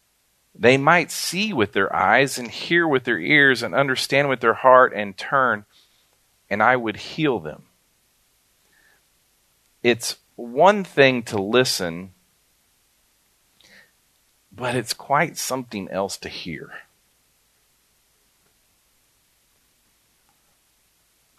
they 0.55 0.77
might 0.77 1.11
see 1.11 1.53
with 1.53 1.73
their 1.73 1.95
eyes 1.95 2.39
and 2.39 2.49
hear 2.49 2.87
with 2.87 3.03
their 3.03 3.19
ears 3.19 3.61
and 3.61 3.75
understand 3.75 4.27
with 4.29 4.39
their 4.39 4.55
heart 4.55 4.93
and 4.95 5.15
turn, 5.15 5.63
and 6.49 6.63
I 6.63 6.75
would 6.75 6.97
heal 6.97 7.39
them. 7.39 7.65
It's 9.83 10.15
one 10.35 10.83
thing 10.83 11.21
to 11.23 11.39
listen, 11.39 12.13
but 14.51 14.75
it's 14.75 14.93
quite 14.93 15.37
something 15.37 15.87
else 15.89 16.17
to 16.17 16.29
hear. 16.29 16.71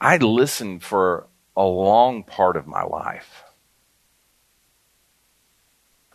I 0.00 0.18
listened 0.18 0.84
for 0.84 1.26
a 1.56 1.64
long 1.64 2.22
part 2.22 2.56
of 2.56 2.68
my 2.68 2.84
life. 2.84 3.42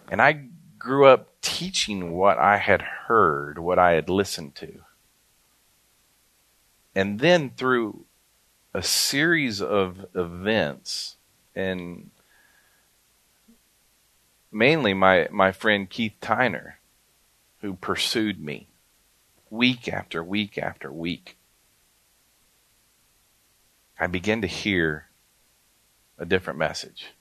And 0.10 0.22
I 0.22 0.46
grew 0.82 1.06
up 1.06 1.30
teaching 1.42 2.12
what 2.12 2.38
I 2.40 2.58
had 2.58 2.82
heard, 2.82 3.60
what 3.60 3.78
I 3.78 3.92
had 3.92 4.10
listened 4.10 4.56
to. 4.56 4.82
And 6.96 7.20
then 7.20 7.52
through 7.52 8.06
a 8.74 8.82
series 8.82 9.62
of 9.62 10.06
events, 10.16 11.18
and 11.56 12.10
mainly 14.52 14.94
my, 14.94 15.28
my 15.32 15.52
friend 15.52 15.90
Keith 15.90 16.16
Tyner, 16.20 16.74
who 17.62 17.76
pursued 17.76 18.40
me 18.42 18.68
week 19.50 19.88
after 19.88 20.24
week 20.24 20.58
after 20.58 20.92
week. 20.92 21.38
I 24.00 24.08
began 24.08 24.42
to 24.42 24.48
hear 24.48 25.08
a 26.18 26.26
different 26.26 26.58
message. 26.58 27.12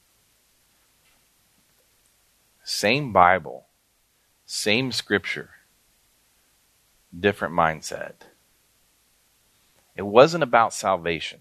Same 2.71 3.13
Bible, 3.13 3.67
same 4.47 4.93
scripture, 4.93 5.51
different 7.19 7.53
mindset. 7.53 8.13
It 9.97 10.03
wasn't 10.03 10.45
about 10.45 10.73
salvation. 10.73 11.41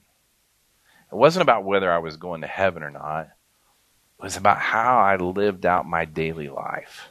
It 1.12 1.16
wasn't 1.16 1.44
about 1.44 1.66
whether 1.66 1.92
I 1.92 2.00
was 2.00 2.18
going 2.18 2.42
to 2.42 2.48
heaven 2.48 2.82
or 2.82 2.90
not. 2.90 3.26
It 4.18 4.24
was 4.24 4.38
about 4.38 4.58
how 4.58 4.98
I 4.98 5.18
lived 5.18 5.68
out 5.68 5.86
my 5.86 6.04
daily 6.04 6.50
life. 6.50 7.10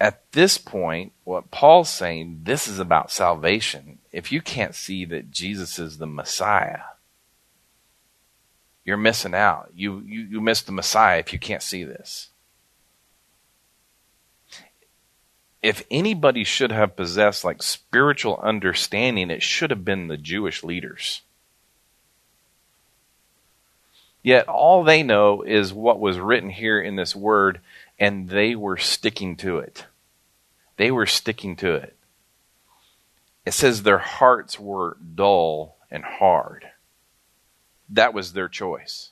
At 0.00 0.32
this 0.32 0.56
point, 0.56 1.12
what 1.24 1.50
Paul's 1.50 1.90
saying, 1.90 2.40
this 2.44 2.66
is 2.66 2.78
about 2.78 3.12
salvation. 3.12 3.98
If 4.10 4.32
you 4.32 4.40
can't 4.40 4.74
see 4.74 5.04
that 5.04 5.30
Jesus 5.30 5.78
is 5.78 5.98
the 5.98 6.06
Messiah, 6.06 6.93
you're 8.84 8.96
missing 8.96 9.34
out. 9.34 9.70
You, 9.74 10.00
you, 10.00 10.20
you 10.20 10.40
miss 10.40 10.62
the 10.62 10.72
Messiah 10.72 11.18
if 11.18 11.32
you 11.32 11.38
can't 11.38 11.62
see 11.62 11.84
this. 11.84 12.28
If 15.62 15.82
anybody 15.90 16.44
should 16.44 16.70
have 16.70 16.96
possessed 16.96 17.44
like 17.44 17.62
spiritual 17.62 18.38
understanding, 18.42 19.30
it 19.30 19.42
should 19.42 19.70
have 19.70 19.84
been 19.84 20.08
the 20.08 20.18
Jewish 20.18 20.62
leaders. 20.62 21.22
Yet 24.22 24.46
all 24.48 24.84
they 24.84 25.02
know 25.02 25.42
is 25.42 25.72
what 25.72 26.00
was 26.00 26.18
written 26.18 26.50
here 26.50 26.80
in 26.80 26.96
this 26.96 27.16
word, 27.16 27.60
and 27.98 28.28
they 28.28 28.54
were 28.54 28.76
sticking 28.76 29.36
to 29.36 29.58
it. 29.58 29.86
They 30.76 30.90
were 30.90 31.06
sticking 31.06 31.56
to 31.56 31.74
it. 31.74 31.96
It 33.46 33.52
says 33.52 33.82
their 33.82 33.98
hearts 33.98 34.60
were 34.60 34.98
dull 35.14 35.76
and 35.90 36.04
hard 36.04 36.66
that 37.88 38.14
was 38.14 38.32
their 38.32 38.48
choice. 38.48 39.10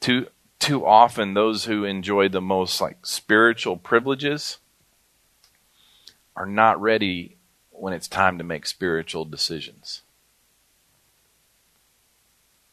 Too 0.00 0.26
too 0.58 0.86
often 0.86 1.34
those 1.34 1.66
who 1.66 1.84
enjoy 1.84 2.28
the 2.28 2.40
most 2.40 2.80
like 2.80 3.04
spiritual 3.04 3.76
privileges 3.76 4.58
are 6.36 6.46
not 6.46 6.80
ready 6.80 7.36
when 7.70 7.92
it's 7.92 8.08
time 8.08 8.38
to 8.38 8.44
make 8.44 8.66
spiritual 8.66 9.24
decisions. 9.24 10.02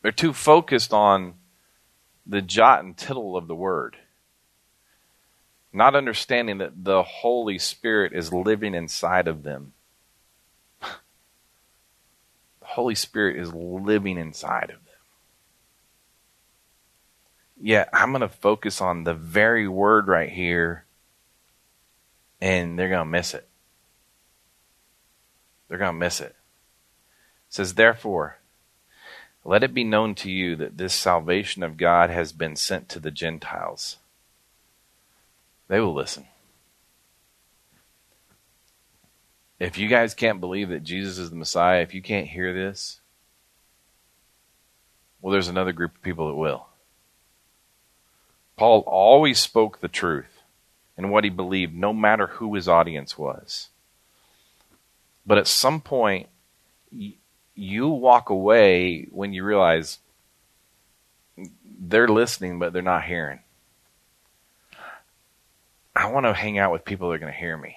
They're 0.01 0.11
too 0.11 0.33
focused 0.33 0.93
on 0.93 1.33
the 2.25 2.41
jot 2.41 2.83
and 2.83 2.95
tittle 2.95 3.35
of 3.35 3.47
the 3.47 3.55
word, 3.55 3.97
not 5.73 5.95
understanding 5.95 6.59
that 6.59 6.83
the 6.83 7.03
Holy 7.03 7.59
Spirit 7.59 8.13
is 8.13 8.33
living 8.33 8.73
inside 8.73 9.27
of 9.27 9.43
them 9.43 9.73
Holy 12.71 12.95
Spirit 12.95 13.35
is 13.35 13.53
living 13.53 14.17
inside 14.17 14.69
of 14.69 14.85
them. 14.85 14.95
Yeah, 17.59 17.85
I'm 17.91 18.11
going 18.11 18.21
to 18.21 18.29
focus 18.29 18.79
on 18.79 19.03
the 19.03 19.13
very 19.13 19.67
word 19.67 20.07
right 20.07 20.29
here, 20.29 20.85
and 22.39 22.79
they're 22.79 22.87
going 22.87 23.05
to 23.05 23.05
miss 23.05 23.33
it. 23.33 23.45
They're 25.67 25.77
going 25.77 25.93
to 25.93 25.99
miss 25.99 26.21
it. 26.21 26.27
It 26.27 26.35
says, 27.49 27.73
Therefore, 27.73 28.37
let 29.43 29.63
it 29.63 29.73
be 29.73 29.83
known 29.83 30.15
to 30.15 30.31
you 30.31 30.55
that 30.55 30.77
this 30.77 30.93
salvation 30.93 31.63
of 31.63 31.75
God 31.75 32.09
has 32.09 32.31
been 32.31 32.55
sent 32.55 32.87
to 32.89 32.99
the 32.99 33.11
Gentiles. 33.11 33.97
They 35.67 35.81
will 35.81 35.93
listen. 35.93 36.25
If 39.61 39.77
you 39.77 39.87
guys 39.87 40.15
can't 40.15 40.39
believe 40.39 40.69
that 40.69 40.81
Jesus 40.81 41.19
is 41.19 41.29
the 41.29 41.35
Messiah, 41.35 41.83
if 41.83 41.93
you 41.93 42.01
can't 42.01 42.25
hear 42.25 42.51
this, 42.51 42.99
well, 45.21 45.31
there's 45.31 45.49
another 45.49 45.71
group 45.71 45.95
of 45.95 46.01
people 46.01 46.29
that 46.29 46.33
will. 46.33 46.65
Paul 48.57 48.79
always 48.87 49.37
spoke 49.37 49.79
the 49.79 49.87
truth 49.87 50.41
and 50.97 51.11
what 51.11 51.23
he 51.23 51.29
believed, 51.29 51.75
no 51.75 51.93
matter 51.93 52.25
who 52.25 52.55
his 52.55 52.67
audience 52.67 53.19
was. 53.19 53.69
But 55.27 55.37
at 55.37 55.45
some 55.45 55.79
point, 55.79 56.27
you 57.53 57.87
walk 57.87 58.31
away 58.31 59.09
when 59.11 59.31
you 59.31 59.43
realize 59.43 59.99
they're 61.79 62.07
listening, 62.07 62.57
but 62.57 62.73
they're 62.73 62.81
not 62.81 63.03
hearing. 63.03 63.41
I 65.95 66.09
want 66.09 66.25
to 66.25 66.33
hang 66.33 66.57
out 66.57 66.71
with 66.71 66.83
people 66.83 67.09
that 67.09 67.13
are 67.13 67.19
going 67.19 67.31
to 67.31 67.39
hear 67.39 67.55
me. 67.55 67.75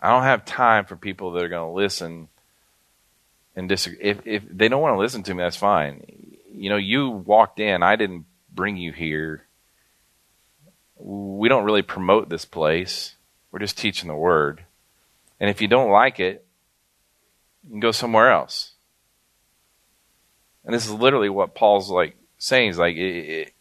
I 0.00 0.10
don't 0.10 0.22
have 0.22 0.44
time 0.44 0.84
for 0.86 0.96
people 0.96 1.32
that 1.32 1.44
are 1.44 1.48
going 1.48 1.68
to 1.68 1.74
listen 1.74 2.28
and 3.54 3.68
disagree. 3.68 3.98
If 4.00 4.26
if 4.26 4.42
they 4.48 4.68
don't 4.68 4.80
want 4.80 4.94
to 4.94 4.98
listen 4.98 5.22
to 5.24 5.34
me, 5.34 5.42
that's 5.42 5.56
fine. 5.56 6.04
You 6.52 6.70
know, 6.70 6.76
you 6.76 7.10
walked 7.10 7.60
in. 7.60 7.82
I 7.82 7.96
didn't 7.96 8.24
bring 8.52 8.76
you 8.76 8.92
here. 8.92 9.46
We 10.96 11.48
don't 11.48 11.64
really 11.64 11.82
promote 11.82 12.28
this 12.28 12.44
place. 12.44 13.16
We're 13.50 13.58
just 13.58 13.78
teaching 13.78 14.08
the 14.08 14.14
word. 14.14 14.64
And 15.38 15.48
if 15.48 15.60
you 15.60 15.68
don't 15.68 15.90
like 15.90 16.20
it, 16.20 16.44
you 17.64 17.70
can 17.70 17.80
go 17.80 17.90
somewhere 17.90 18.30
else. 18.30 18.72
And 20.64 20.74
this 20.74 20.86
is 20.86 20.92
literally 20.92 21.30
what 21.30 21.54
Paul's 21.54 21.90
like 21.90 22.16
saying. 22.38 22.68
He's 22.68 22.78
like, 22.78 22.96
it, 22.96 23.00
it, 23.00 23.52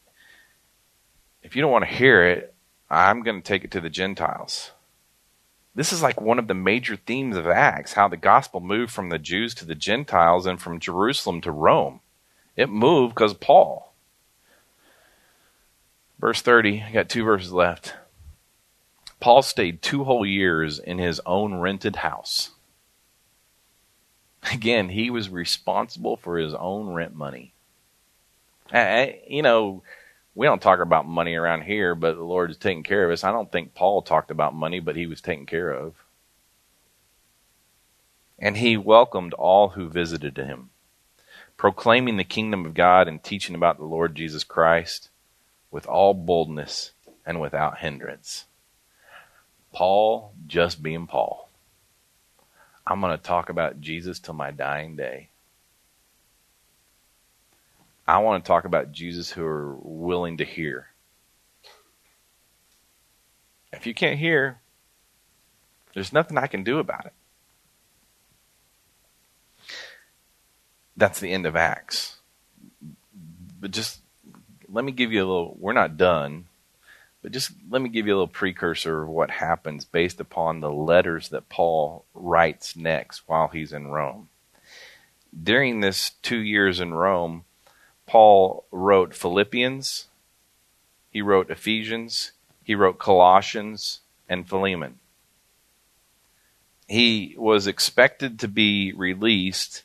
if 1.41 1.55
you 1.55 1.61
don't 1.61 1.71
want 1.71 1.85
to 1.85 1.95
hear 1.95 2.23
it, 2.27 2.53
I'm 2.89 3.23
going 3.23 3.41
to 3.41 3.47
take 3.47 3.63
it 3.63 3.71
to 3.71 3.81
the 3.81 3.89
Gentiles. 3.89 4.71
This 5.79 5.93
is 5.93 6.03
like 6.03 6.19
one 6.19 6.39
of 6.39 6.49
the 6.49 6.53
major 6.53 6.97
themes 6.97 7.37
of 7.37 7.47
Acts 7.47 7.93
how 7.93 8.09
the 8.09 8.17
gospel 8.17 8.59
moved 8.59 8.91
from 8.91 9.07
the 9.07 9.17
Jews 9.17 9.55
to 9.55 9.65
the 9.65 9.75
Gentiles 9.75 10.45
and 10.45 10.61
from 10.61 10.77
Jerusalem 10.77 11.39
to 11.39 11.53
Rome. 11.53 12.01
It 12.57 12.67
moved 12.67 13.15
because 13.15 13.33
Paul. 13.33 13.93
Verse 16.19 16.41
30, 16.41 16.83
I 16.85 16.91
got 16.91 17.07
two 17.07 17.23
verses 17.23 17.53
left. 17.53 17.93
Paul 19.21 19.41
stayed 19.41 19.81
two 19.81 20.03
whole 20.03 20.25
years 20.25 20.79
in 20.79 20.97
his 20.97 21.21
own 21.25 21.55
rented 21.55 21.95
house. 21.95 22.49
Again, 24.51 24.89
he 24.89 25.09
was 25.09 25.29
responsible 25.29 26.17
for 26.17 26.37
his 26.37 26.53
own 26.55 26.89
rent 26.89 27.15
money. 27.15 27.53
I, 28.73 29.21
you 29.29 29.41
know, 29.41 29.83
we 30.39 30.45
don't 30.45 30.61
talk 30.61 30.79
about 30.79 31.05
money 31.05 31.35
around 31.35 31.63
here, 31.63 31.93
but 31.93 32.15
the 32.15 32.23
Lord 32.23 32.49
is 32.49 32.55
taking 32.55 32.81
care 32.81 33.03
of 33.03 33.11
us. 33.11 33.25
I 33.25 33.31
don't 33.33 33.51
think 33.51 33.73
Paul 33.73 34.01
talked 34.01 34.31
about 34.31 34.55
money, 34.55 34.79
but 34.79 34.95
he 34.95 35.05
was 35.05 35.19
taken 35.19 35.45
care 35.45 35.69
of. 35.69 35.95
And 38.39 38.55
he 38.55 38.77
welcomed 38.77 39.33
all 39.33 39.67
who 39.67 39.89
visited 39.89 40.37
him, 40.37 40.69
proclaiming 41.57 42.15
the 42.15 42.23
kingdom 42.23 42.65
of 42.65 42.73
God 42.73 43.09
and 43.09 43.21
teaching 43.21 43.53
about 43.53 43.79
the 43.79 43.83
Lord 43.83 44.15
Jesus 44.15 44.45
Christ 44.45 45.09
with 45.71 45.85
all 45.85 46.13
boldness 46.13 46.93
and 47.25 47.41
without 47.41 47.79
hindrance. 47.79 48.45
Paul 49.73 50.31
just 50.47 50.81
being 50.81 51.05
Paul. 51.05 51.49
I'm 52.87 53.01
going 53.01 53.11
to 53.11 53.21
talk 53.21 53.49
about 53.49 53.81
Jesus 53.81 54.19
till 54.19 54.35
my 54.35 54.51
dying 54.51 54.95
day. 54.95 55.31
I 58.09 58.17
want 58.17 58.43
to 58.43 58.47
talk 58.47 58.65
about 58.65 58.91
Jesus 58.91 59.29
who 59.29 59.45
are 59.45 59.75
willing 59.83 60.37
to 60.37 60.43
hear. 60.43 60.87
If 63.71 63.85
you 63.85 63.93
can't 63.93 64.17
hear, 64.17 64.57
there's 65.93 66.11
nothing 66.11 66.35
I 66.35 66.47
can 66.47 66.63
do 66.63 66.79
about 66.79 67.05
it. 67.05 67.13
That's 70.97 71.19
the 71.19 71.31
end 71.31 71.45
of 71.45 71.55
Acts. 71.55 72.15
But 73.61 73.69
just 73.69 73.99
let 74.67 74.83
me 74.83 74.91
give 74.91 75.11
you 75.11 75.19
a 75.19 75.29
little, 75.29 75.55
we're 75.59 75.73
not 75.73 75.95
done, 75.95 76.45
but 77.21 77.31
just 77.31 77.51
let 77.69 77.79
me 77.79 77.89
give 77.89 78.07
you 78.07 78.13
a 78.13 78.15
little 78.15 78.27
precursor 78.27 79.03
of 79.03 79.09
what 79.09 79.29
happens 79.29 79.85
based 79.85 80.19
upon 80.19 80.61
the 80.61 80.71
letters 80.71 81.29
that 81.29 81.47
Paul 81.47 82.05
writes 82.15 82.75
next 82.75 83.21
while 83.27 83.49
he's 83.49 83.71
in 83.71 83.89
Rome. 83.89 84.29
During 85.43 85.81
this 85.81 86.13
two 86.23 86.39
years 86.39 86.79
in 86.79 86.95
Rome, 86.95 87.45
Paul 88.09 88.65
wrote 88.71 89.13
Philippians, 89.13 90.07
he 91.11 91.21
wrote 91.21 91.51
Ephesians, 91.51 92.31
he 92.63 92.73
wrote 92.73 92.97
Colossians, 92.97 93.99
and 94.27 94.49
Philemon. 94.49 94.97
He 96.87 97.35
was 97.37 97.67
expected 97.67 98.39
to 98.39 98.47
be 98.47 98.93
released, 98.93 99.83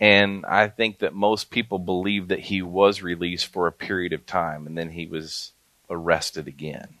and 0.00 0.46
I 0.46 0.68
think 0.68 1.00
that 1.00 1.12
most 1.12 1.50
people 1.50 1.78
believe 1.78 2.28
that 2.28 2.40
he 2.40 2.62
was 2.62 3.02
released 3.02 3.48
for 3.48 3.66
a 3.66 3.72
period 3.72 4.14
of 4.14 4.24
time, 4.24 4.66
and 4.66 4.78
then 4.78 4.92
he 4.92 5.04
was 5.04 5.52
arrested 5.90 6.48
again. 6.48 6.94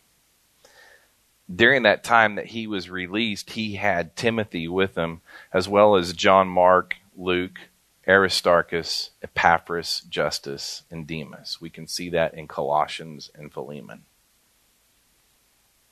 During 1.54 1.84
that 1.84 2.04
time 2.04 2.34
that 2.34 2.48
he 2.48 2.66
was 2.66 2.90
released, 2.90 3.52
he 3.52 3.76
had 3.76 4.14
Timothy 4.14 4.68
with 4.68 4.94
him, 4.94 5.22
as 5.54 5.70
well 5.70 5.96
as 5.96 6.12
John 6.12 6.48
Mark, 6.48 6.96
Luke, 7.16 7.60
Aristarchus, 8.08 9.10
Epaphras, 9.22 10.02
Justus, 10.08 10.82
and 10.90 11.06
Demas. 11.06 11.60
We 11.60 11.70
can 11.70 11.86
see 11.88 12.08
that 12.10 12.34
in 12.34 12.46
Colossians 12.46 13.30
and 13.34 13.52
Philemon. 13.52 14.04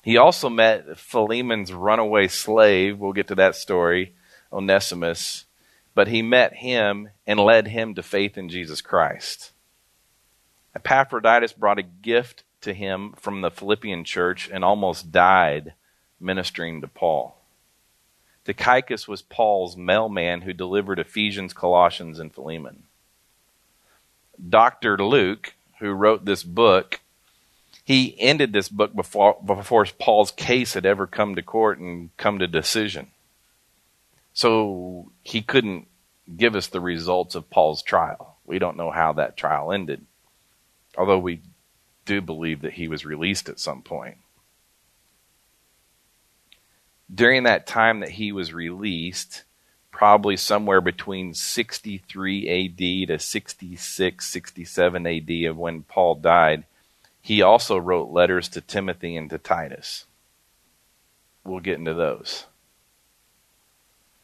He 0.03 0.16
also 0.16 0.48
met 0.48 0.98
Philemon's 0.98 1.72
runaway 1.72 2.29
slave. 2.29 2.98
We'll 2.98 3.14
get 3.14 3.29
to 3.29 3.35
that 3.37 3.57
story, 3.57 4.14
Onesimus. 4.53 5.46
but 5.94 6.09
he 6.09 6.22
met 6.22 6.55
him 6.55 7.09
and 7.27 7.38
led 7.38 7.68
him 7.68 7.94
to 7.94 8.03
faith 8.03 8.37
in 8.37 8.48
Jesus 8.48 8.81
Christ. 8.81 9.53
Epaphroditus 10.74 11.53
brought 11.53 11.79
a 11.79 11.83
gift 11.83 12.42
to 12.61 12.74
him 12.74 13.14
from 13.16 13.40
the 13.40 13.50
Philippian 13.50 14.05
church 14.05 14.50
and 14.53 14.64
almost 14.64 15.12
died 15.12 15.74
ministering 16.18 16.81
to 16.81 16.88
Paul. 16.88 17.43
Tychicus 18.44 19.09
was 19.09 19.22
Paul's 19.22 19.76
mailman 19.76 20.42
who 20.42 20.52
delivered 20.52 20.98
Ephesians, 20.98 21.52
Colossians, 21.52 22.18
and 22.18 22.33
Philemon. 22.33 22.85
Dr. 24.48 24.98
Luke, 24.98 25.54
who 25.78 25.90
wrote 25.90 26.24
this 26.24 26.42
book, 26.42 27.00
he 27.85 28.16
ended 28.18 28.52
this 28.52 28.68
book 28.68 28.94
before, 28.94 29.37
before 29.44 29.87
Paul's 29.98 30.30
case 30.30 30.74
had 30.74 30.87
ever 30.87 31.07
come 31.07 31.35
to 31.35 31.42
court 31.42 31.78
and 31.78 32.14
come 32.16 32.38
to 32.38 32.46
decision. 32.46 33.09
So 34.33 35.12
he 35.22 35.42
couldn't 35.42 35.87
give 36.37 36.57
us 36.57 36.66
the 36.66 36.80
results 36.80 37.35
of 37.35 37.50
Paul's 37.50 37.83
trial. 37.83 38.37
We 38.44 38.59
don't 38.59 38.76
know 38.76 38.90
how 38.90 39.12
that 39.14 39.37
trial 39.37 39.72
ended, 39.72 40.04
although 40.96 41.18
we 41.18 41.40
do 42.04 42.20
believe 42.20 42.62
that 42.62 42.74
he 42.74 42.88
was 42.88 43.04
released 43.04 43.48
at 43.48 43.61
some 43.61 43.83
point. 43.83 44.16
During 47.12 47.44
that 47.44 47.66
time 47.66 48.00
that 48.00 48.10
he 48.10 48.32
was 48.32 48.52
released, 48.52 49.44
probably 49.90 50.36
somewhere 50.36 50.80
between 50.80 51.34
63 51.34 53.04
AD 53.04 53.08
to 53.08 53.18
66, 53.18 54.26
67 54.26 55.06
AD 55.06 55.30
of 55.50 55.56
when 55.56 55.82
Paul 55.82 56.16
died, 56.16 56.64
he 57.20 57.42
also 57.42 57.78
wrote 57.78 58.10
letters 58.10 58.48
to 58.50 58.60
Timothy 58.60 59.16
and 59.16 59.30
to 59.30 59.38
Titus. 59.38 60.06
We'll 61.44 61.60
get 61.60 61.78
into 61.78 61.94
those. 61.94 62.46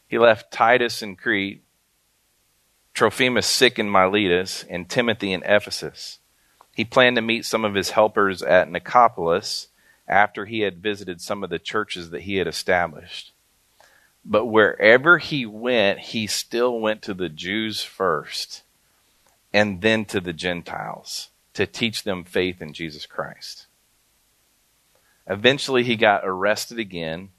He 0.07 0.19
left 0.19 0.51
Titus 0.51 1.01
in 1.01 1.15
Crete, 1.15 1.63
Trophimus 2.93 3.47
sick 3.47 3.79
in 3.79 3.89
Miletus, 3.89 4.65
and 4.69 4.89
Timothy 4.89 5.31
in 5.31 5.41
Ephesus. 5.43 6.19
He 6.75 6.83
planned 6.83 7.15
to 7.15 7.21
meet 7.21 7.45
some 7.45 7.63
of 7.63 7.75
his 7.75 7.91
helpers 7.91 8.43
at 8.43 8.69
Nicopolis 8.69 9.67
after 10.11 10.45
he 10.45 10.59
had 10.59 10.83
visited 10.83 11.21
some 11.21 11.43
of 11.43 11.49
the 11.49 11.57
churches 11.57 12.09
that 12.09 12.23
he 12.23 12.35
had 12.35 12.47
established. 12.47 13.31
But 14.23 14.45
wherever 14.45 15.17
he 15.17 15.45
went, 15.45 15.99
he 15.99 16.27
still 16.27 16.79
went 16.79 17.01
to 17.03 17.13
the 17.13 17.29
Jews 17.29 17.81
first 17.81 18.63
and 19.53 19.81
then 19.81 20.05
to 20.05 20.19
the 20.19 20.33
Gentiles 20.33 21.29
to 21.53 21.65
teach 21.65 22.03
them 22.03 22.23
faith 22.23 22.61
in 22.61 22.73
Jesus 22.73 23.05
Christ. 23.05 23.65
Eventually, 25.27 25.83
he 25.83 25.95
got 25.95 26.21
arrested 26.23 26.77
again, 26.77 27.29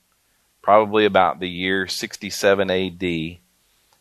probably 0.63 1.05
about 1.05 1.41
the 1.41 1.49
year 1.49 1.87
67 1.87 2.71
AD, 2.71 3.39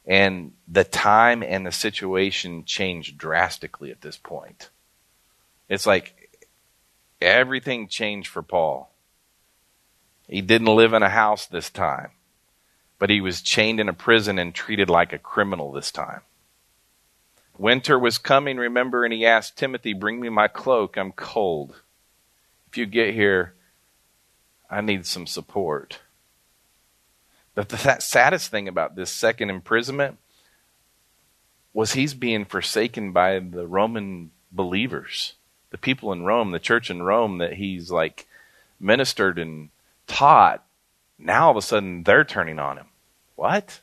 and 0.06 0.54
the 0.68 0.84
time 0.84 1.44
and 1.44 1.66
the 1.66 1.72
situation 1.72 2.64
changed 2.64 3.18
drastically 3.18 3.92
at 3.92 4.02
this 4.02 4.18
point. 4.18 4.70
It's 5.70 5.86
like 5.86 6.21
everything 7.22 7.88
changed 7.88 8.30
for 8.30 8.42
Paul. 8.42 8.92
He 10.28 10.42
didn't 10.42 10.76
live 10.76 10.94
in 10.94 11.04
a 11.04 11.10
house 11.10 11.46
this 11.46 11.70
time, 11.70 12.12
but 13.00 13.10
he 13.10 13.22
was 13.22 13.42
chained 13.42 13.80
in 13.80 13.90
a 13.90 13.94
prison 13.94 14.40
and 14.40 14.56
treated 14.56 14.90
like 14.90 15.14
a 15.14 15.20
criminal 15.20 15.72
this 15.72 15.92
time. 15.92 16.22
Winter 17.58 18.00
was 18.00 18.18
coming, 18.18 18.58
remember, 18.58 19.04
and 19.04 19.14
he 19.14 19.26
asked 19.26 19.58
Timothy, 19.58 19.94
Bring 19.94 20.20
me 20.20 20.30
my 20.30 20.48
cloak, 20.48 20.98
I'm 20.98 21.12
cold. 21.12 21.82
If 22.70 22.78
you 22.78 22.86
get 22.86 23.14
here, 23.14 23.54
I 24.70 24.82
need 24.82 25.06
some 25.06 25.28
support. 25.28 26.00
But 27.54 27.70
the 27.70 28.00
saddest 28.00 28.50
thing 28.50 28.68
about 28.68 28.96
this 28.96 29.12
second 29.12 29.50
imprisonment 29.50 30.18
was 31.74 31.94
he's 31.94 32.14
being 32.14 32.46
forsaken 32.46 33.12
by 33.12 33.40
the 33.40 33.68
Roman 33.68 34.32
believers, 34.52 35.34
the 35.72 35.78
people 35.78 36.14
in 36.14 36.24
Rome, 36.24 36.52
the 36.52 36.60
church 36.60 36.90
in 36.90 37.02
Rome 37.02 37.40
that 37.40 37.54
he's 37.54 37.92
like 37.92 38.28
ministered 38.80 39.40
and 39.40 39.70
taught. 40.08 40.64
Now 41.18 41.46
all 41.46 41.52
of 41.52 41.58
a 41.58 41.62
sudden 41.62 42.04
they're 42.04 42.24
turning 42.24 42.60
on 42.60 42.78
him. 42.78 42.88
What? 43.36 43.82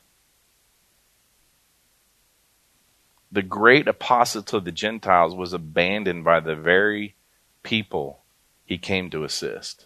the 3.31 3.41
great 3.41 3.87
apostle 3.87 4.41
to 4.43 4.59
the 4.59 4.71
Gentiles 4.71 5.35
was 5.35 5.53
abandoned 5.53 6.23
by 6.23 6.39
the 6.39 6.55
very 6.55 7.15
people 7.63 8.21
he 8.65 8.77
came 8.77 9.09
to 9.11 9.23
assist. 9.23 9.85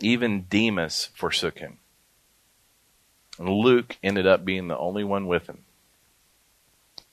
Even 0.00 0.46
Demas 0.48 1.10
forsook 1.14 1.58
him. 1.58 1.78
And 3.38 3.48
Luke 3.48 3.96
ended 4.02 4.26
up 4.26 4.44
being 4.44 4.68
the 4.68 4.78
only 4.78 5.04
one 5.04 5.26
with 5.26 5.48
him. 5.48 5.64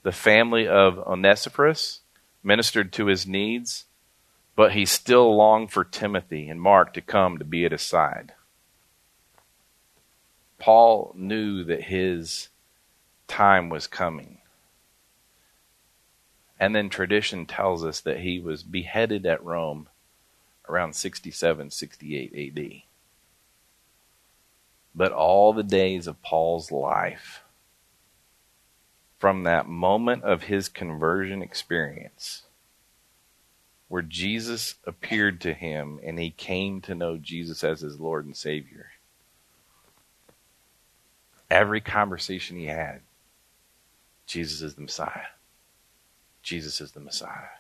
The 0.04 0.12
family 0.12 0.68
of 0.68 0.98
Onesiphorus 1.00 2.02
ministered 2.44 2.92
to 2.94 3.08
his 3.08 3.28
needs, 3.28 3.86
but 4.56 4.72
he 4.72 4.86
still 4.86 5.36
longed 5.36 5.72
for 5.72 5.84
Timothy 5.84 6.50
and 6.50 6.62
Mark 6.62 6.94
to 6.94 7.02
come 7.02 7.38
to 7.38 7.46
be 7.46 7.66
at 7.66 7.72
his 7.72 7.82
side. 7.82 8.34
Paul 10.60 11.14
knew 11.16 11.64
that 11.64 11.84
his 11.84 12.50
time 13.28 13.70
was 13.70 13.88
coming. 13.88 14.40
And 16.60 16.76
then 16.76 16.90
tradition 16.90 17.46
tells 17.46 17.86
us 17.86 18.00
that 18.02 18.22
he 18.22 18.40
was 18.40 18.64
beheaded 18.64 19.26
at 19.26 19.44
Rome 19.44 19.90
around 20.68 20.96
67, 20.96 21.70
68 21.70 22.58
AD. 22.58 22.82
But 24.96 25.12
all 25.12 25.54
the 25.54 25.64
days 25.64 26.08
of 26.08 26.22
Paul's 26.24 26.72
life, 26.72 27.44
from 29.18 29.44
that 29.44 29.68
moment 29.68 30.24
of 30.24 30.44
his 30.44 30.70
conversion 30.70 31.42
experience, 31.42 32.44
where 33.88 34.02
Jesus 34.02 34.76
appeared 34.86 35.42
to 35.42 35.54
him 35.54 36.00
and 36.04 36.20
he 36.20 36.30
came 36.30 36.82
to 36.82 36.96
know 36.96 37.18
Jesus 37.18 37.64
as 37.64 37.82
his 37.82 38.00
Lord 38.00 38.26
and 38.26 38.36
Savior, 38.36 38.92
every 41.50 41.82
conversation 41.82 42.58
he 42.58 42.66
had, 42.66 43.02
Jesus 44.26 44.62
is 44.62 44.76
the 44.76 44.82
Messiah. 44.82 45.28
Jesus 46.44 46.80
is 46.80 46.92
the 46.92 47.00
Messiah. 47.00 47.58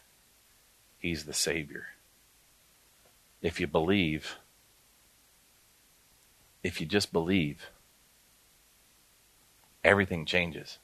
He's 1.00 1.26
the 1.26 1.34
Savior. 1.34 1.88
If 3.42 3.60
you 3.60 3.68
believe, 3.68 4.38
if 6.64 6.82
you 6.82 6.88
just 6.88 7.14
believe, 7.14 7.68
everything 9.84 10.26
changes. 10.26 10.80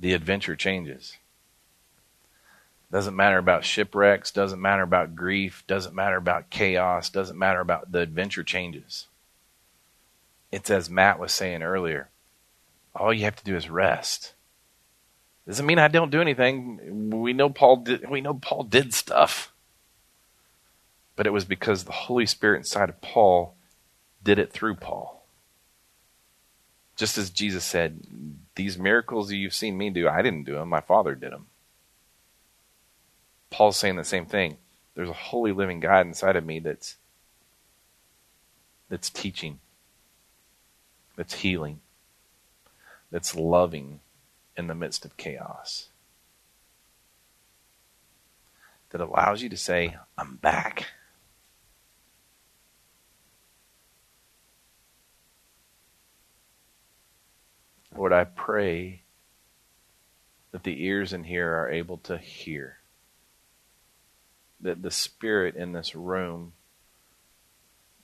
The 0.00 0.12
adventure 0.12 0.56
changes. 0.56 1.16
Doesn't 2.90 3.16
matter 3.16 3.36
about 3.36 3.64
shipwrecks, 3.64 4.30
doesn't 4.30 4.62
matter 4.62 4.82
about 4.82 5.14
grief, 5.14 5.62
doesn't 5.66 5.94
matter 5.94 6.16
about 6.16 6.50
chaos, 6.50 7.10
doesn't 7.10 7.38
matter 7.38 7.60
about 7.60 7.92
the 7.92 8.00
adventure 8.00 8.42
changes. 8.42 9.06
It's 10.50 10.70
as 10.70 10.88
Matt 10.88 11.18
was 11.18 11.32
saying 11.32 11.62
earlier. 11.62 12.08
All 12.94 13.12
you 13.12 13.24
have 13.24 13.36
to 13.36 13.44
do 13.44 13.56
is 13.56 13.68
rest. 13.68 14.32
Doesn't 15.46 15.66
mean 15.66 15.78
I 15.78 15.88
don't 15.88 16.10
do 16.10 16.20
anything. 16.20 17.10
We 17.10 17.32
know 17.32 17.50
Paul 17.50 17.76
did, 17.76 18.08
we 18.08 18.20
know 18.20 18.34
Paul 18.34 18.64
did 18.64 18.94
stuff. 18.94 19.52
But 21.16 21.26
it 21.26 21.32
was 21.32 21.44
because 21.44 21.84
the 21.84 21.92
Holy 21.92 22.26
Spirit 22.26 22.58
inside 22.58 22.88
of 22.88 23.00
Paul 23.00 23.54
did 24.22 24.38
it 24.38 24.52
through 24.52 24.76
Paul. 24.76 25.26
Just 26.96 27.18
as 27.18 27.30
Jesus 27.30 27.64
said, 27.64 28.00
These 28.58 28.76
miracles 28.76 29.30
you've 29.30 29.54
seen 29.54 29.78
me 29.78 29.88
do, 29.88 30.08
I 30.08 30.20
didn't 30.20 30.42
do 30.42 30.54
them, 30.54 30.68
my 30.68 30.80
Father 30.80 31.14
did 31.14 31.30
them. 31.30 31.46
Paul's 33.50 33.76
saying 33.76 33.94
the 33.94 34.02
same 34.02 34.26
thing. 34.26 34.56
There's 34.96 35.08
a 35.08 35.12
holy 35.12 35.52
living 35.52 35.78
God 35.78 36.08
inside 36.08 36.34
of 36.34 36.44
me 36.44 36.58
that's 36.58 36.96
that's 38.88 39.10
teaching, 39.10 39.60
that's 41.14 41.34
healing, 41.34 41.78
that's 43.12 43.36
loving, 43.36 44.00
in 44.56 44.66
the 44.66 44.74
midst 44.74 45.04
of 45.04 45.16
chaos. 45.16 45.90
That 48.90 49.00
allows 49.00 49.40
you 49.40 49.48
to 49.50 49.56
say, 49.56 49.98
I'm 50.18 50.34
back. 50.34 50.86
Lord, 57.98 58.12
I 58.12 58.22
pray 58.22 59.02
that 60.52 60.62
the 60.62 60.84
ears 60.84 61.12
in 61.12 61.24
here 61.24 61.52
are 61.56 61.68
able 61.68 61.96
to 62.04 62.16
hear. 62.16 62.76
That 64.60 64.82
the 64.82 64.92
Spirit 64.92 65.56
in 65.56 65.72
this 65.72 65.96
room 65.96 66.52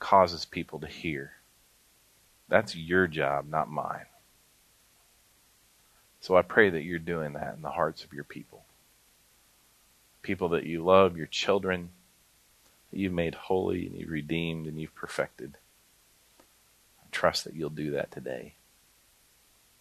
causes 0.00 0.44
people 0.44 0.80
to 0.80 0.88
hear. 0.88 1.34
That's 2.48 2.74
your 2.74 3.06
job, 3.06 3.48
not 3.48 3.70
mine. 3.70 4.06
So 6.20 6.36
I 6.36 6.42
pray 6.42 6.70
that 6.70 6.82
you're 6.82 6.98
doing 6.98 7.34
that 7.34 7.54
in 7.54 7.62
the 7.62 7.70
hearts 7.70 8.02
of 8.02 8.12
your 8.12 8.24
people. 8.24 8.64
People 10.22 10.48
that 10.48 10.66
you 10.66 10.82
love, 10.82 11.16
your 11.16 11.28
children, 11.28 11.90
that 12.90 12.98
you've 12.98 13.12
made 13.12 13.36
holy 13.36 13.86
and 13.86 13.96
you've 13.96 14.10
redeemed 14.10 14.66
and 14.66 14.80
you've 14.80 14.94
perfected. 14.96 15.56
I 16.40 17.06
trust 17.12 17.44
that 17.44 17.54
you'll 17.54 17.70
do 17.70 17.92
that 17.92 18.10
today. 18.10 18.54